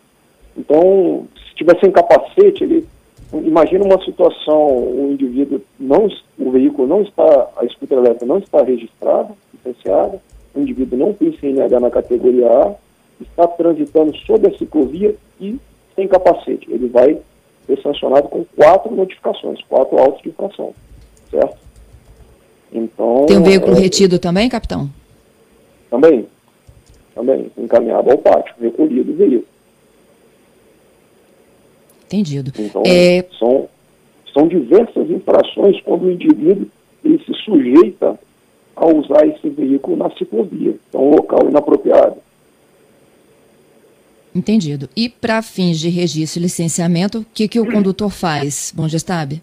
Então, 0.56 1.26
se 1.36 1.48
estiver 1.48 1.78
sem 1.80 1.90
capacete, 1.90 2.62
ele 2.62 2.86
imagina 3.32 3.84
uma 3.84 4.02
situação, 4.04 4.66
o 4.66 5.08
indivíduo 5.10 5.60
não, 5.78 6.08
o 6.38 6.50
veículo 6.50 6.86
não 6.86 7.02
está, 7.02 7.48
a 7.56 7.64
escuta 7.64 7.94
elétrica 7.94 8.26
não 8.26 8.38
está 8.38 8.62
registrada, 8.62 9.30
licenciada, 9.52 10.20
o 10.54 10.60
indivíduo 10.60 10.98
não 10.98 11.12
tem 11.12 11.36
CNH 11.38 11.80
na 11.80 11.90
categoria 11.90 12.46
A, 12.46 12.74
está 13.20 13.46
transitando 13.46 14.16
sobre 14.18 14.48
a 14.48 14.58
ciclovia 14.58 15.14
e 15.40 15.58
sem 15.94 16.06
capacete. 16.06 16.70
Ele 16.70 16.88
vai 16.88 17.18
ser 17.66 17.80
sancionado 17.82 18.28
com 18.28 18.44
quatro 18.56 18.94
notificações, 18.94 19.60
quatro 19.68 19.98
autos 19.98 20.22
de 20.22 20.28
infração, 20.30 20.74
certo? 21.30 21.56
Então... 22.72 23.26
Tem 23.26 23.38
um 23.38 23.42
veículo 23.42 23.76
é, 23.76 23.80
retido 23.80 24.18
também, 24.18 24.48
capitão? 24.48 24.88
Também, 25.90 26.26
também, 27.14 27.50
encaminhado 27.56 28.10
ao 28.10 28.18
pátio, 28.18 28.54
recolhido 28.60 29.12
o 29.12 29.16
veículo. 29.16 29.44
Entendido. 32.06 32.52
Então, 32.58 32.82
é... 32.84 33.24
são, 33.38 33.68
são 34.32 34.48
diversas 34.48 35.10
infrações 35.10 35.80
quando 35.82 36.04
o 36.04 36.10
indivíduo 36.10 36.66
ele 37.04 37.22
se 37.24 37.34
sujeita 37.44 38.18
a 38.76 38.86
usar 38.86 39.26
esse 39.26 39.48
veículo 39.48 39.96
na 39.96 40.10
ciclovia, 40.16 40.74
então 40.88 41.10
local 41.10 41.48
inapropriado. 41.48 42.16
Entendido. 44.34 44.88
E 44.96 45.08
para 45.08 45.42
fins 45.42 45.78
de 45.78 45.88
registro 45.88 46.40
e 46.40 46.44
licenciamento, 46.44 47.18
o 47.18 47.26
que, 47.34 47.46
que 47.46 47.60
o 47.60 47.70
condutor 47.70 48.10
faz, 48.10 48.72
Bom 48.74 48.88
Gestab? 48.88 49.40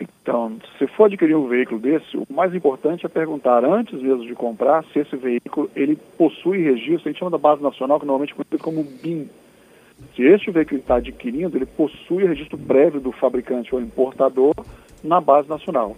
Então, 0.00 0.56
se 0.78 0.86
for 0.86 1.04
adquirir 1.04 1.36
um 1.36 1.48
veículo 1.48 1.78
desse, 1.78 2.16
o 2.16 2.26
mais 2.30 2.54
importante 2.54 3.06
é 3.06 3.08
perguntar 3.08 3.64
antes 3.64 4.00
mesmo 4.00 4.26
de 4.26 4.34
comprar 4.34 4.84
se 4.92 4.98
esse 4.98 5.16
veículo 5.16 5.70
ele 5.76 5.96
possui 6.18 6.62
registro, 6.62 7.08
a 7.08 7.12
gente 7.12 7.18
chama 7.18 7.30
da 7.30 7.38
base 7.38 7.62
nacional, 7.62 8.00
que 8.00 8.06
normalmente 8.06 8.32
é 8.32 8.36
conhecido 8.36 8.62
como 8.62 8.84
BIM. 8.84 9.28
Se 10.14 10.22
este 10.22 10.50
veículo 10.50 10.80
está 10.80 10.96
adquirindo, 10.96 11.56
ele 11.56 11.66
possui 11.66 12.26
registro 12.26 12.58
prévio 12.58 13.00
do 13.00 13.12
fabricante 13.12 13.74
ou 13.74 13.80
importador 13.80 14.54
na 15.02 15.20
base 15.20 15.48
nacional. 15.48 15.96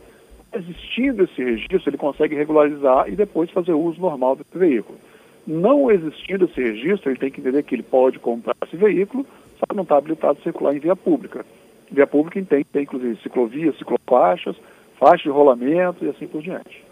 Existindo 0.53 1.25
esse 1.25 1.43
registro, 1.43 1.91
ele 1.91 1.97
consegue 1.97 2.35
regularizar 2.35 3.09
e 3.09 3.17
depois 3.17 3.51
fazer 3.51 3.73
uso 3.73 4.01
normal 4.01 4.37
desse 4.37 4.57
veículo. 4.57 4.99
Não 5.47 5.91
existindo 5.91 6.47
esse 6.47 6.61
registro, 6.61 7.11
ele 7.11 7.19
tem 7.19 7.31
que 7.31 7.41
entender 7.41 7.63
que 7.63 7.75
ele 7.75 7.83
pode 7.83 8.19
comprar 8.19 8.57
esse 8.67 8.77
veículo, 8.77 9.25
só 9.59 9.67
que 9.67 9.77
não 9.77 9.85
está 9.85 9.97
habilitado 9.97 10.39
a 10.41 10.43
circular 10.43 10.75
em 10.75 10.81
via 10.81 10.97
pública. 10.97 11.45
Via 11.91 12.07
pública 12.07 12.43
tem, 12.43 12.65
tem 12.65 12.83
inclusive 12.83 13.17
ciclovias, 13.23 13.79
ciclofaixas, 13.79 14.57
faixas 14.99 15.23
de 15.23 15.29
rolamento 15.29 16.05
e 16.05 16.09
assim 16.09 16.27
por 16.27 16.43
diante. 16.43 16.85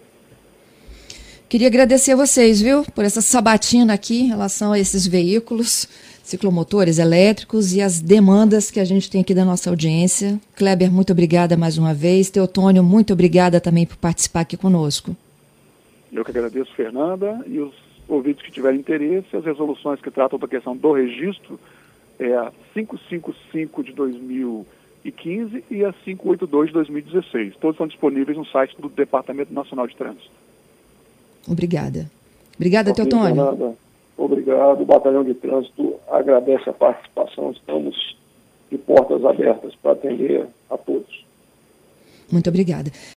Queria 1.49 1.67
agradecer 1.67 2.13
a 2.13 2.17
vocês, 2.17 2.61
viu, 2.61 2.85
por 2.95 3.05
essa 3.05 3.21
sabatina 3.21 3.95
aqui 3.95 4.23
em 4.23 4.29
relação 4.29 4.73
a 4.73 4.79
esses 4.79 5.07
veículos 5.07 5.89
ciclomotores 6.25 6.99
elétricos 6.99 7.75
e 7.75 7.83
as 7.83 8.01
demandas 8.01 8.71
que 8.71 8.81
a 8.81 8.85
gente 8.85 9.11
tem 9.11 9.21
aqui 9.21 9.35
da 9.35 9.45
nossa 9.45 9.69
audiência. 9.69 10.41
Kleber, 10.57 10.91
muito 10.91 11.13
obrigada 11.13 11.57
mais 11.57 11.77
uma 11.77 11.93
vez. 11.93 12.31
Teotônio, 12.31 12.83
muito 12.83 13.13
obrigada 13.13 13.61
também 13.61 13.87
por 13.87 13.97
participar 13.99 14.41
aqui 14.41 14.57
conosco. 14.57 15.15
Eu 16.11 16.25
que 16.25 16.31
agradeço, 16.31 16.75
Fernanda, 16.75 17.45
e 17.47 17.61
os 17.61 17.75
ouvintes 18.15 18.43
que 18.43 18.53
tiverem 18.53 18.81
interesse, 18.81 19.37
as 19.37 19.45
resoluções 19.45 20.01
que 20.01 20.11
tratam 20.11 20.39
da 20.39 20.49
questão 20.49 20.77
do 20.77 20.93
registro 20.93 21.59
é 22.19 22.35
a 22.35 22.53
555 22.73 23.83
de 23.83 23.93
2015 23.93 25.65
e 25.71 25.85
a 25.85 25.93
582 25.93 26.69
de 26.69 26.73
2016. 26.75 27.57
Todos 27.57 27.77
são 27.77 27.87
disponíveis 27.87 28.37
no 28.37 28.47
site 28.47 28.81
do 28.81 28.89
Departamento 28.89 29.53
Nacional 29.53 29.87
de 29.87 29.97
Trânsito. 29.97 30.31
Obrigada. 31.49 32.11
Obrigada, 32.57 32.91
okay, 32.91 33.05
Teotônio. 33.05 33.35
Fernanda. 33.35 33.75
Obrigado. 34.17 34.83
O 34.83 34.87
Batalhão 34.87 35.25
de 35.25 35.35
Trânsito 35.35 35.97
agradece 36.09 36.71
a 36.71 36.73
participação. 36.73 37.51
Estamos 37.51 38.17
de 38.71 38.79
portas 38.79 39.25
abertas 39.25 39.75
para 39.77 39.93
atender 39.93 40.47
a 40.71 40.79
todos. 40.79 41.25
Muito 42.31 42.49
obrigada. 42.49 42.91